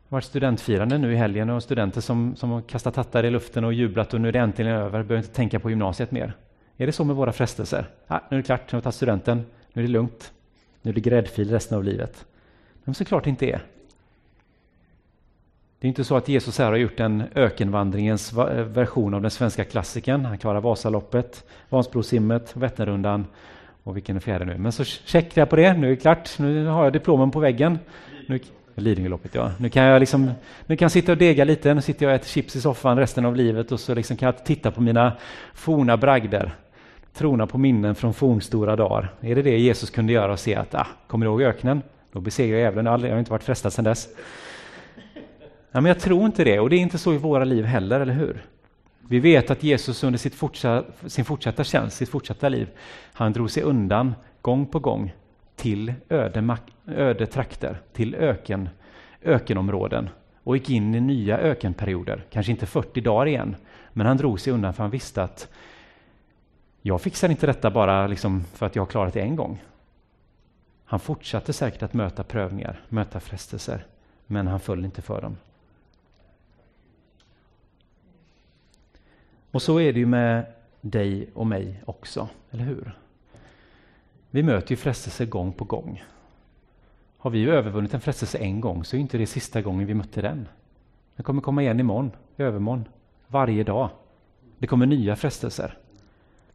har 0.09 0.17
varit 0.17 0.23
studentfirande 0.23 0.97
nu 0.97 1.13
i 1.13 1.15
helgen 1.15 1.49
och 1.49 1.63
studenter 1.63 2.01
som, 2.01 2.35
som 2.35 2.49
har 2.49 2.61
kastat 2.61 2.95
hattar 2.95 3.23
i 3.23 3.29
luften 3.29 3.63
och 3.63 3.73
jublat 3.73 4.13
och 4.13 4.21
nu 4.21 4.27
är 4.27 4.31
det 4.31 4.39
äntligen 4.39 4.71
över, 4.71 4.89
behöver 4.89 5.17
inte 5.17 5.33
tänka 5.33 5.59
på 5.59 5.69
gymnasiet 5.69 6.11
mer. 6.11 6.33
Är 6.77 6.85
det 6.85 6.91
så 6.91 7.03
med 7.03 7.15
våra 7.15 7.31
frestelser? 7.31 7.85
Ja, 8.07 8.21
nu 8.29 8.37
är 8.37 8.41
det 8.41 8.45
klart, 8.45 8.71
nu 8.71 8.75
har 8.75 8.79
vi 8.79 8.83
tagit 8.83 8.95
studenten, 8.95 9.45
nu 9.73 9.81
är 9.81 9.87
det 9.87 9.91
lugnt. 9.91 10.33
Nu 10.81 10.91
är 10.91 10.95
det 10.95 11.01
gräddfil 11.01 11.49
resten 11.49 11.77
av 11.77 11.83
livet. 11.83 12.25
Men 12.83 12.95
såklart 12.95 13.27
inte 13.27 13.45
är. 13.45 13.61
Det 15.81 15.87
är 15.87 15.89
inte 15.89 16.03
så 16.03 16.15
att 16.15 16.27
Jesus 16.27 16.57
här 16.57 16.65
har 16.65 16.75
gjort 16.75 16.99
en 16.99 17.23
ökenvandringens 17.35 18.33
version 18.65 19.13
av 19.13 19.21
den 19.21 19.31
svenska 19.31 19.63
klassikern. 19.63 20.25
Han 20.25 20.37
klarar 20.37 20.61
Vasaloppet, 20.61 21.43
Vansbrosimmet, 21.69 22.55
Vätternrundan 22.55 23.25
och 23.83 23.95
vilken 23.95 24.15
är 24.15 24.19
fjärde 24.19 24.45
nu? 24.45 24.57
Men 24.57 24.71
så 24.71 24.83
checkar 24.83 25.41
jag 25.41 25.49
på 25.49 25.55
det, 25.55 25.73
nu 25.73 25.87
är 25.87 25.89
det 25.89 25.95
klart. 25.95 26.39
Nu 26.39 26.65
har 26.65 26.83
jag 26.83 26.93
diplomen 26.93 27.31
på 27.31 27.39
väggen. 27.39 27.79
Nu, 28.27 28.39
Lidingöloppet, 28.75 29.35
ja. 29.35 29.51
Nu 29.59 29.69
kan 29.69 29.83
jag 29.83 29.99
liksom, 29.99 30.31
nu 30.65 30.77
kan 30.77 30.85
jag 30.85 30.91
sitta 30.91 31.11
och 31.11 31.17
dega 31.17 31.43
lite. 31.43 31.73
Nu 31.73 31.81
sitter 31.81 32.05
jag 32.05 32.13
och 32.13 32.15
äter 32.15 32.27
chips 32.27 32.55
i 32.55 32.61
soffan 32.61 32.97
resten 32.97 33.25
av 33.25 33.35
livet 33.35 33.71
och 33.71 33.79
så 33.79 33.95
liksom 33.95 34.17
kan 34.17 34.25
jag 34.25 34.45
titta 34.45 34.71
på 34.71 34.81
mina 34.81 35.13
forna 35.53 35.97
bragder. 35.97 36.51
Trona 37.13 37.47
på 37.47 37.57
minnen 37.57 37.95
från 37.95 38.13
fornstora 38.13 38.75
dagar. 38.75 39.13
Är 39.21 39.35
det 39.35 39.41
det 39.41 39.57
Jesus 39.57 39.89
kunde 39.89 40.13
göra 40.13 40.31
och 40.31 40.39
se 40.39 40.55
att, 40.55 40.75
ah, 40.75 40.87
kommer 41.07 41.25
du 41.25 41.31
ihåg 41.31 41.41
öknen? 41.41 41.81
Då 42.11 42.19
besegrade 42.19 42.61
jag 42.61 42.61
djävulen. 42.61 43.01
Jag 43.03 43.11
har 43.11 43.19
inte 43.19 43.31
varit 43.31 43.43
frestad 43.43 43.73
sedan 43.73 43.85
dess. 43.85 44.07
Ja, 45.71 45.81
men 45.81 45.85
jag 45.85 45.99
tror 45.99 46.25
inte 46.25 46.43
det 46.43 46.59
och 46.59 46.69
det 46.69 46.75
är 46.75 46.79
inte 46.79 46.97
så 46.97 47.13
i 47.13 47.17
våra 47.17 47.43
liv 47.43 47.65
heller, 47.65 47.99
eller 47.99 48.13
hur? 48.13 48.45
Vi 49.07 49.19
vet 49.19 49.51
att 49.51 49.63
Jesus 49.63 50.03
under 50.03 50.19
sitt 50.19 50.35
fortsatta, 50.35 51.09
sin 51.09 51.25
fortsatta 51.25 51.63
tjänst, 51.63 51.97
sitt 51.97 52.09
fortsatta 52.09 52.49
liv, 52.49 52.69
han 53.13 53.33
drog 53.33 53.51
sig 53.51 53.63
undan 53.63 54.15
gång 54.41 54.65
på 54.65 54.79
gång 54.79 55.13
till 55.55 55.93
öde, 56.09 56.57
öde 56.87 57.25
trakter, 57.25 57.81
till 57.93 58.15
öken, 58.15 58.69
ökenområden 59.23 60.09
och 60.43 60.57
gick 60.57 60.69
in 60.69 60.95
i 60.95 61.01
nya 61.01 61.37
ökenperioder. 61.37 62.25
Kanske 62.29 62.51
inte 62.51 62.65
40 62.65 63.01
dagar 63.01 63.25
igen, 63.25 63.55
men 63.93 64.07
han 64.07 64.17
drog 64.17 64.39
sig 64.39 64.53
undan 64.53 64.73
för 64.73 64.83
han 64.83 64.91
visste 64.91 65.23
att 65.23 65.49
jag 66.81 67.01
fixar 67.01 67.29
inte 67.29 67.47
detta 67.47 67.71
bara 67.71 68.07
liksom 68.07 68.43
för 68.53 68.65
att 68.65 68.75
jag 68.75 68.83
har 68.83 68.87
klarat 68.87 69.13
det 69.13 69.21
en 69.21 69.35
gång. 69.35 69.63
Han 70.85 70.99
fortsatte 70.99 71.53
säkert 71.53 71.83
att 71.83 71.93
möta 71.93 72.23
prövningar, 72.23 72.81
möta 72.89 73.19
frestelser, 73.19 73.85
men 74.27 74.47
han 74.47 74.59
föll 74.59 74.85
inte 74.85 75.01
för 75.01 75.21
dem. 75.21 75.37
Och 79.51 79.61
så 79.61 79.79
är 79.79 79.93
det 79.93 79.99
ju 79.99 80.05
med 80.05 80.45
dig 80.81 81.29
och 81.33 81.47
mig 81.47 81.83
också, 81.85 82.29
eller 82.51 82.63
hur? 82.63 82.97
Vi 84.29 84.43
möter 84.43 84.71
ju 84.71 84.75
frestelser 84.75 85.25
gång 85.25 85.53
på 85.53 85.63
gång. 85.63 86.03
Har 87.17 87.31
vi 87.31 87.45
övervunnit 87.45 87.93
en 87.93 88.01
frestelse 88.01 88.37
en 88.37 88.61
gång 88.61 88.83
så 88.83 88.95
är 88.95 88.99
inte 88.99 89.17
det 89.17 89.27
sista 89.27 89.61
gången 89.61 89.87
vi 89.87 89.93
mötte 89.93 90.21
den. 90.21 90.47
Den 91.15 91.23
kommer 91.23 91.41
komma 91.41 91.61
igen 91.61 91.79
imorgon, 91.79 92.11
i 92.37 92.41
övermorgon, 92.43 92.85
varje 93.27 93.63
dag. 93.63 93.89
Det 94.57 94.67
kommer 94.67 94.85
nya 94.85 95.15
frestelser. 95.15 95.77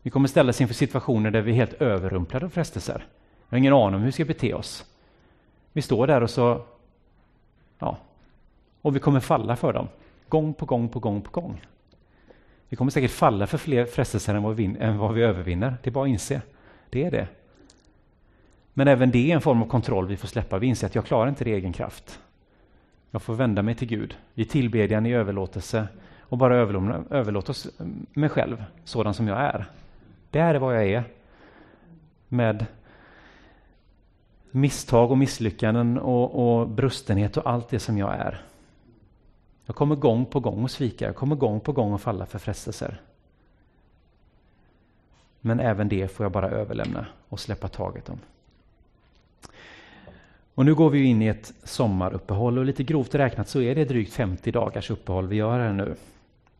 Vi 0.03 0.11
kommer 0.11 0.29
ställas 0.29 0.61
inför 0.61 0.75
situationer 0.75 1.31
där 1.31 1.41
vi 1.41 1.51
är 1.51 1.57
helt 1.57 1.73
överrumplade 1.73 2.47
av 2.47 2.51
frestelser. 2.51 3.07
Vi 3.49 3.55
har 3.55 3.59
ingen 3.59 3.73
aning 3.73 3.95
om 3.95 4.01
hur 4.01 4.07
vi 4.07 4.13
ska 4.13 4.25
bete 4.25 4.55
oss. 4.55 4.85
Vi 5.73 5.83
står 5.83 6.07
där 6.07 6.23
och 6.23 6.31
så... 6.31 6.65
Ja. 7.79 7.97
Och 8.83 8.97
vi 8.97 9.01
kommer 9.01 9.21
falla 9.21 9.57
för 9.57 9.73
dem. 9.73 9.89
Gång 10.29 10.55
på 10.55 10.67
gång 10.67 10.89
på 10.89 10.99
gång 10.99 11.21
på 11.23 11.41
gång. 11.41 11.61
Vi 12.69 12.77
kommer 12.77 12.91
säkert 12.91 13.11
falla 13.11 13.47
för 13.47 13.59
fler 13.59 13.85
frestelser 13.85 14.35
än 14.35 14.43
vad, 14.43 14.57
vi, 14.57 14.77
än 14.81 14.99
vad 14.99 15.15
vi 15.15 15.23
övervinner. 15.23 15.77
Det 15.83 15.91
är 15.91 15.93
bara 15.93 16.05
att 16.05 16.11
inse. 16.11 16.43
Det 16.91 17.05
är 17.05 17.11
det. 17.11 17.29
Men 18.75 18.89
även 18.89 19.11
det 19.11 19.31
är 19.31 19.35
en 19.35 19.41
form 19.41 19.63
av 19.63 19.67
kontroll 19.67 20.07
vi 20.07 20.17
får 20.17 20.29
släppa. 20.29 20.59
Vi 20.59 20.67
inser 20.67 20.87
att 20.87 20.95
jag 20.95 21.05
klarar 21.05 21.29
inte 21.29 21.45
det 21.45 21.51
i 21.51 21.55
egen 21.55 21.73
kraft. 21.73 22.21
Jag 23.11 23.23
får 23.23 23.35
vända 23.35 23.63
mig 23.63 23.75
till 23.75 23.89
Gud 23.89 24.17
i 24.35 24.45
tillbedjan, 24.45 25.07
i 25.07 25.15
överlåtelse 25.15 25.89
och 26.21 26.39
bara 26.39 26.57
överlåta 27.11 27.53
eh, 27.79 27.87
mig 28.13 28.29
själv 28.29 28.65
sådan 28.85 29.15
som 29.15 29.29
jag 29.29 29.39
är. 29.39 29.65
Det 30.31 30.39
är 30.39 30.55
vad 30.55 30.77
jag 30.77 30.87
är. 30.87 31.05
Med 32.29 32.67
misstag 34.51 35.11
och 35.11 35.19
misslyckanden 35.19 35.99
och, 35.99 36.61
och 36.61 36.69
brustenhet 36.69 37.37
och 37.37 37.51
allt 37.51 37.69
det 37.69 37.79
som 37.79 37.99
jag 37.99 38.15
är. 38.15 38.43
Jag 39.67 39.77
kommer 39.77 39.97
gång 39.97 40.27
på 40.27 40.41
gång 40.41 40.65
att 40.65 40.71
svika, 40.71 41.05
jag 41.05 41.17
kommer 41.17 41.37
gång 41.37 41.61
på 41.61 41.73
gång 41.73 41.95
att 41.95 42.01
falla 42.01 42.27
för 42.27 42.39
frestelser. 42.39 43.01
Men 45.41 45.61
även 45.61 45.89
det 45.89 46.09
får 46.09 46.25
jag 46.25 46.33
bara 46.33 46.51
överlämna 46.51 47.07
och 47.29 47.41
släppa 47.41 47.69
taget 47.69 48.09
om. 48.09 48.19
Och 50.55 50.65
nu 50.65 50.75
går 50.75 50.91
vi 50.91 51.05
in 51.05 51.23
i 51.23 51.27
ett 51.27 51.53
sommaruppehåll 51.65 52.59
och 52.59 52.65
lite 52.65 52.85
grovt 52.85 53.15
räknat 53.15 53.49
så 53.49 53.61
är 53.61 53.75
det 53.75 53.85
drygt 53.85 54.13
50 54.13 54.51
dagars 54.51 54.91
uppehåll 54.91 55.27
vi 55.27 55.37
gör 55.37 55.59
här 55.59 55.73
nu. 55.73 55.97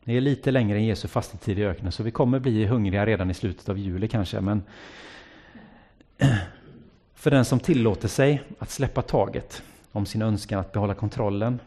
Det 0.05 0.13
är 0.17 0.21
lite 0.21 0.51
längre 0.51 0.79
än 0.79 0.85
Jesu 0.85 1.09
fastetid 1.09 1.59
i 1.59 1.65
öknen 1.65 1.93
så 1.93 2.03
vi 2.03 2.11
kommer 2.11 2.39
bli 2.39 2.67
hungriga 2.67 3.07
redan 3.07 3.31
i 3.31 3.35
slutet 3.35 3.69
av 3.69 3.79
juli 3.79 4.09
kanske 4.09 4.41
men 4.41 4.63
för 7.15 7.31
den 7.31 7.45
som 7.45 7.61
tillåter 7.61 8.09
sig 8.09 8.43
att 8.59 8.71
släppa 8.71 9.03
taget 9.03 9.63
om 9.93 10.07
sin 10.07 10.23
önskan 10.23 10.61
att 10.61 10.73
behålla 10.73 10.95
kontrollen, 10.95 11.61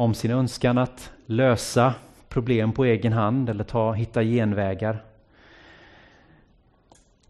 om 0.00 0.14
sin 0.14 0.30
önskan 0.30 0.78
att 0.78 1.12
lösa 1.26 1.94
problem 2.28 2.72
på 2.72 2.84
egen 2.84 3.12
hand 3.12 3.50
eller 3.50 3.64
ta, 3.64 3.92
hitta 3.92 4.22
genvägar. 4.22 5.04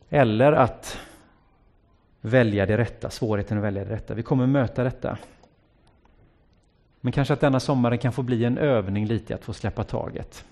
Eller 0.09 0.53
att 0.53 0.99
välja 2.21 2.67
det 2.67 2.79
rätta, 2.79 3.11
svårigheten 3.11 3.59
att 3.59 3.65
välja 3.65 3.85
det 3.85 3.91
rätta. 3.91 4.15
Vi 4.15 4.23
kommer 4.23 4.47
möta 4.47 4.85
detta. 4.85 5.19
Men 7.01 7.13
kanske 7.13 7.35
att 7.35 7.41
denna 7.41 7.61
sommaren 7.61 7.99
kan 7.99 8.13
få 8.13 8.23
bli 8.23 8.45
en 8.45 8.59
övning 8.59 9.07
lite 9.07 9.35
att 9.35 9.45
få 9.45 9.53
släppa 9.53 9.85
taget. 9.85 10.45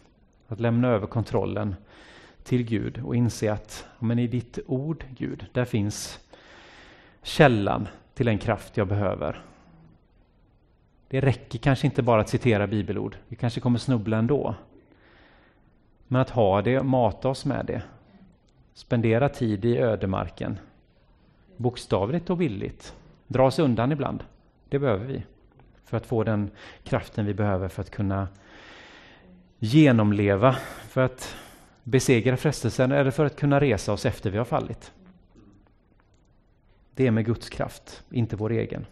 Att 0.49 0.61
lämna 0.61 0.89
över 0.89 1.07
kontrollen 1.07 1.75
till 2.43 2.65
Gud 2.65 3.03
och 3.05 3.17
inse 3.17 3.53
att 3.53 3.87
men 3.99 4.19
i 4.19 4.27
ditt 4.27 4.59
ord, 4.67 5.05
Gud, 5.11 5.47
där 5.53 5.65
finns 5.65 6.19
källan 7.23 7.89
till 8.15 8.27
den 8.27 8.39
kraft 8.39 8.77
jag 8.77 8.89
behöver. 8.89 9.43
Det 11.09 11.21
räcker 11.21 11.59
kanske 11.59 11.87
inte 11.87 12.03
bara 12.03 12.21
att 12.21 12.29
citera 12.29 12.67
bibelord. 12.67 13.17
Vi 13.29 13.37
kanske 13.37 13.61
kommer 13.61 13.79
snubbla 13.79 14.17
ändå. 14.17 14.55
Men 16.09 16.21
att 16.21 16.31
ha 16.31 16.63
det, 16.63 16.83
mata 16.83 17.29
oss 17.29 17.45
med 17.45 17.67
det. 17.67 17.83
Spendera 18.75 19.29
tid 19.29 19.65
i 19.65 19.79
ödemarken. 19.79 20.59
Bokstavligt 21.57 22.31
och 22.31 22.41
villigt. 22.41 22.95
Dra 23.27 23.47
oss 23.47 23.59
undan 23.59 23.93
ibland. 23.93 24.25
Det 24.69 24.79
behöver 24.79 25.05
vi. 25.05 25.23
För 25.85 25.97
att 25.97 26.07
få 26.07 26.25
den 26.25 26.51
kraften 26.83 27.27
vi 27.27 27.35
behöver 27.35 27.69
för 27.69 27.83
att 27.83 27.91
kunna 27.91 28.29
genomleva. 29.59 30.57
För 30.89 31.01
att 31.01 31.37
besegra 31.83 32.37
frestelsen 32.37 32.93
eller 32.93 33.11
för 33.11 33.25
att 33.25 33.37
kunna 33.37 33.61
resa 33.61 33.93
oss 33.93 34.07
efter 34.07 34.31
vi 34.31 34.39
har 34.39 34.45
fallit. 34.45 34.93
Det 36.95 37.07
är 37.07 37.11
med 37.11 37.27
Guds 37.27 37.49
kraft, 37.49 38.05
inte 38.11 38.37
vår 38.37 38.53
egen. 38.53 38.87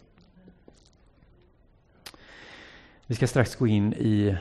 Vi 3.09 3.15
ska 3.15 3.27
strax 3.27 3.57
gå 3.57 3.67
in 3.67 3.93
i 3.93 4.37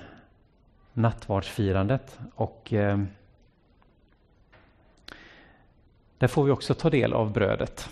nattvardsfirandet 0.94 2.20
och 2.36 2.74
eh, 2.74 3.04
där 6.18 6.28
får 6.28 6.44
vi 6.44 6.52
också 6.52 6.74
ta 6.74 6.90
del 6.90 7.14
av 7.14 7.32
brödet. 7.32 7.90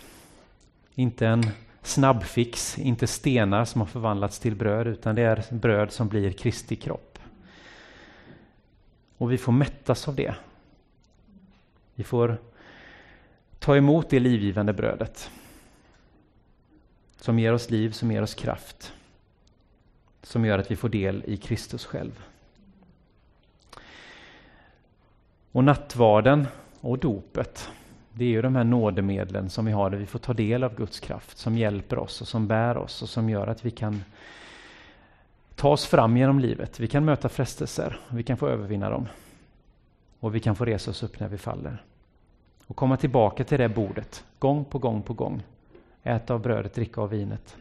Inte 0.95 1.27
en 1.27 1.43
snabbfix, 1.81 2.77
inte 2.77 3.07
stenar 3.07 3.65
som 3.65 3.81
har 3.81 3.86
förvandlats 3.86 4.39
till 4.39 4.55
bröd, 4.55 4.88
utan 4.88 5.15
det 5.15 5.21
är 5.21 5.53
bröd 5.53 5.91
som 5.91 6.07
blir 6.07 6.31
Kristi 6.31 6.75
kropp. 6.75 7.19
Och 9.17 9.31
vi 9.31 9.38
får 9.38 9.51
mättas 9.51 10.07
av 10.07 10.15
det. 10.15 10.36
Vi 11.95 12.03
får 12.03 12.38
ta 13.59 13.77
emot 13.77 14.09
det 14.09 14.19
livgivande 14.19 14.73
brödet 14.73 15.31
som 17.17 17.39
ger 17.39 17.53
oss 17.53 17.69
liv, 17.69 17.91
som 17.91 18.12
ger 18.12 18.21
oss 18.21 18.33
kraft, 18.33 18.93
som 20.23 20.45
gör 20.45 20.59
att 20.59 20.71
vi 20.71 20.75
får 20.75 20.89
del 20.89 21.23
i 21.27 21.38
Kristus 21.38 21.86
själv. 21.86 22.23
Och 25.51 25.63
nattvarden 25.63 26.47
och 26.81 26.99
dopet, 26.99 27.69
det 28.13 28.25
är 28.25 28.29
ju 28.29 28.41
de 28.41 28.55
här 28.55 28.63
nådemedlen 28.63 29.49
som 29.49 29.65
vi 29.65 29.71
har 29.71 29.89
där 29.89 29.97
vi 29.97 30.05
får 30.05 30.19
ta 30.19 30.33
del 30.33 30.63
av 30.63 30.75
Guds 30.75 30.99
kraft, 30.99 31.38
som 31.38 31.57
hjälper 31.57 31.99
oss 31.99 32.21
och 32.21 32.27
som 32.27 32.47
bär 32.47 32.77
oss 32.77 33.01
och 33.01 33.09
som 33.09 33.29
gör 33.29 33.47
att 33.47 33.65
vi 33.65 33.71
kan 33.71 34.03
ta 35.55 35.69
oss 35.69 35.86
fram 35.86 36.17
genom 36.17 36.39
livet. 36.39 36.79
Vi 36.79 36.88
kan 36.88 37.05
möta 37.05 37.29
frestelser, 37.29 37.99
vi 38.09 38.23
kan 38.23 38.38
få 38.38 38.47
övervinna 38.47 38.89
dem. 38.89 39.07
Och 40.19 40.36
vi 40.36 40.39
kan 40.39 40.55
få 40.55 40.65
resa 40.65 40.91
oss 40.91 41.03
upp 41.03 41.19
när 41.19 41.27
vi 41.27 41.38
faller. 41.38 41.83
Och 42.67 42.75
komma 42.75 42.97
tillbaka 42.97 43.43
till 43.43 43.59
det 43.59 43.69
bordet, 43.69 44.23
gång 44.39 44.65
på 44.65 44.79
gång 44.79 45.01
på 45.01 45.13
gång. 45.13 45.43
Äta 46.03 46.33
av 46.33 46.41
brödet, 46.41 46.73
dricka 46.73 47.01
av 47.01 47.09
vinet. 47.09 47.55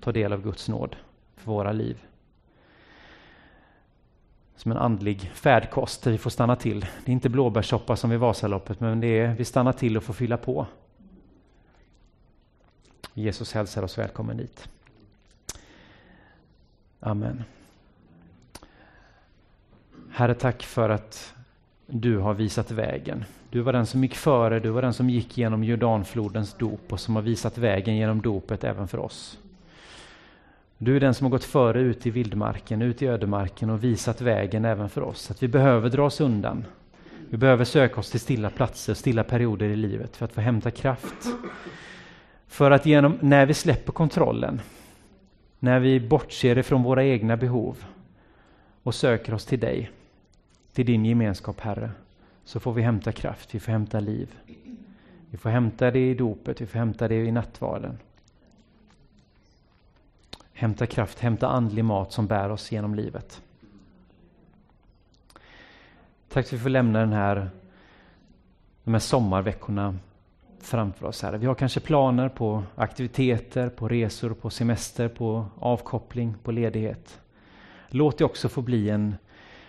Ta 0.00 0.12
del 0.12 0.32
av 0.32 0.42
Guds 0.42 0.68
nåd 0.68 0.96
för 1.44 1.52
våra 1.52 1.72
liv. 1.72 2.04
Som 4.56 4.72
en 4.72 4.78
andlig 4.78 5.30
färdkost 5.34 6.02
där 6.02 6.10
vi 6.10 6.18
får 6.18 6.30
stanna 6.30 6.56
till. 6.56 6.80
Det 6.80 7.10
är 7.10 7.12
inte 7.12 7.28
blåbärssoppa 7.28 7.96
som 7.96 8.10
vid 8.10 8.18
Vasaloppet, 8.18 8.80
men 8.80 9.00
det 9.00 9.06
är 9.06 9.34
vi 9.34 9.44
stannar 9.44 9.72
till 9.72 9.96
och 9.96 10.02
får 10.02 10.14
fylla 10.14 10.36
på. 10.36 10.66
Jesus 13.14 13.52
hälsar 13.52 13.82
oss 13.82 13.98
välkommen 13.98 14.36
dit. 14.36 14.68
Amen. 17.00 17.44
Herre, 20.10 20.34
tack 20.34 20.62
för 20.62 20.90
att 20.90 21.34
du 21.86 22.18
har 22.18 22.34
visat 22.34 22.70
vägen. 22.70 23.24
Du 23.50 23.60
var 23.60 23.72
den 23.72 23.86
som 23.86 24.02
gick 24.02 24.14
före, 24.14 24.60
du 24.60 24.70
var 24.70 24.82
den 24.82 24.94
som 24.94 25.10
gick 25.10 25.38
genom 25.38 25.64
Jordanflodens 25.64 26.54
dop 26.54 26.92
och 26.92 27.00
som 27.00 27.16
har 27.16 27.22
visat 27.22 27.58
vägen 27.58 27.96
genom 27.96 28.22
dopet 28.22 28.64
även 28.64 28.88
för 28.88 28.98
oss. 28.98 29.38
Du 30.84 30.96
är 30.96 31.00
den 31.00 31.14
som 31.14 31.24
har 31.24 31.30
gått 31.30 31.44
före 31.44 31.80
ut 31.80 32.06
i 32.06 32.10
vildmarken, 32.10 32.82
ut 32.82 33.02
i 33.02 33.06
ödemarken 33.06 33.70
och 33.70 33.84
visat 33.84 34.20
vägen 34.20 34.64
även 34.64 34.88
för 34.88 35.02
oss. 35.02 35.30
Att 35.30 35.42
vi 35.42 35.48
behöver 35.48 35.90
dra 35.90 36.04
oss 36.04 36.20
undan. 36.20 36.64
Vi 37.30 37.36
behöver 37.36 37.64
söka 37.64 38.00
oss 38.00 38.10
till 38.10 38.20
stilla 38.20 38.50
platser, 38.50 38.94
stilla 38.94 39.24
perioder 39.24 39.66
i 39.66 39.76
livet 39.76 40.16
för 40.16 40.24
att 40.24 40.32
få 40.32 40.40
hämta 40.40 40.70
kraft. 40.70 41.26
För 42.46 42.70
att 42.70 42.86
genom, 42.86 43.18
när 43.20 43.46
vi 43.46 43.54
släpper 43.54 43.92
kontrollen, 43.92 44.60
när 45.58 45.80
vi 45.80 46.00
bortser 46.00 46.58
ifrån 46.58 46.82
våra 46.82 47.04
egna 47.04 47.36
behov 47.36 47.84
och 48.82 48.94
söker 48.94 49.34
oss 49.34 49.46
till 49.46 49.60
dig, 49.60 49.90
till 50.72 50.86
din 50.86 51.04
gemenskap 51.04 51.60
Herre, 51.60 51.90
så 52.44 52.60
får 52.60 52.72
vi 52.72 52.82
hämta 52.82 53.12
kraft, 53.12 53.54
vi 53.54 53.60
får 53.60 53.72
hämta 53.72 54.00
liv. 54.00 54.34
Vi 55.30 55.38
får 55.38 55.50
hämta 55.50 55.90
det 55.90 56.10
i 56.10 56.14
dopet, 56.14 56.60
vi 56.60 56.66
får 56.66 56.78
hämta 56.78 57.08
det 57.08 57.24
i 57.24 57.32
nattvarden. 57.32 57.98
Hämta 60.56 60.86
kraft, 60.86 61.20
hämta 61.20 61.48
andlig 61.48 61.84
mat 61.84 62.12
som 62.12 62.26
bär 62.26 62.50
oss 62.50 62.72
genom 62.72 62.94
livet. 62.94 63.42
Tack 66.28 66.46
för 66.46 66.56
att 66.56 66.60
vi 66.60 66.62
får 66.62 66.70
lämna 66.70 67.00
den 67.00 67.12
här, 67.12 67.50
de 68.84 68.94
här 68.94 69.00
sommarveckorna 69.00 69.98
framför 70.60 71.06
oss. 71.06 71.22
Här. 71.22 71.32
Vi 71.32 71.46
har 71.46 71.54
kanske 71.54 71.80
planer 71.80 72.28
på 72.28 72.62
aktiviteter, 72.74 73.68
på 73.68 73.88
resor, 73.88 74.34
på 74.34 74.50
semester, 74.50 75.08
på 75.08 75.46
avkoppling, 75.58 76.34
på 76.42 76.52
ledighet. 76.52 77.20
Låt 77.88 78.18
det 78.18 78.24
också 78.24 78.48
få 78.48 78.62
bli 78.62 78.90
en 78.90 79.14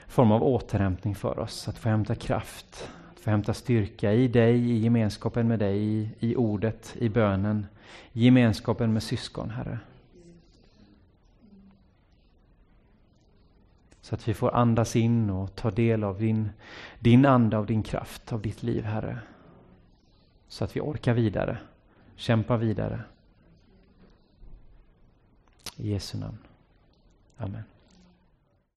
form 0.07 0.31
av 0.31 0.43
återhämtning 0.43 1.15
för 1.15 1.39
oss. 1.39 1.67
Att 1.67 1.77
få 1.77 1.89
hämta 1.89 2.15
kraft, 2.15 2.89
att 3.13 3.19
få 3.19 3.29
hämta 3.29 3.53
styrka 3.53 4.13
i 4.13 4.27
dig, 4.27 4.71
i 4.71 4.77
gemenskapen 4.77 5.47
med 5.47 5.59
dig, 5.59 5.77
i, 5.77 6.09
i 6.19 6.35
ordet, 6.35 6.95
i 6.99 7.09
bönen, 7.09 7.67
i 8.11 8.25
gemenskapen 8.25 8.93
med 8.93 9.03
syskon, 9.03 9.49
Herre. 9.49 9.79
Så 14.05 14.15
att 14.15 14.27
vi 14.27 14.33
får 14.33 14.55
andas 14.55 14.95
in 14.95 15.29
och 15.29 15.55
ta 15.55 15.71
del 15.71 16.03
av 16.03 16.19
din, 16.19 16.49
din 16.99 17.25
ande, 17.25 17.57
av 17.57 17.65
din 17.65 17.83
kraft, 17.83 18.33
av 18.33 18.41
ditt 18.41 18.63
liv, 18.63 18.83
Herre. 18.83 19.19
Så 20.47 20.63
att 20.63 20.75
vi 20.75 20.79
orkar 20.79 21.13
vidare, 21.13 21.57
kämpa 22.15 22.57
vidare. 22.57 23.01
I 25.77 25.91
Jesu 25.91 26.17
namn. 26.17 26.37
Amen. 27.37 27.63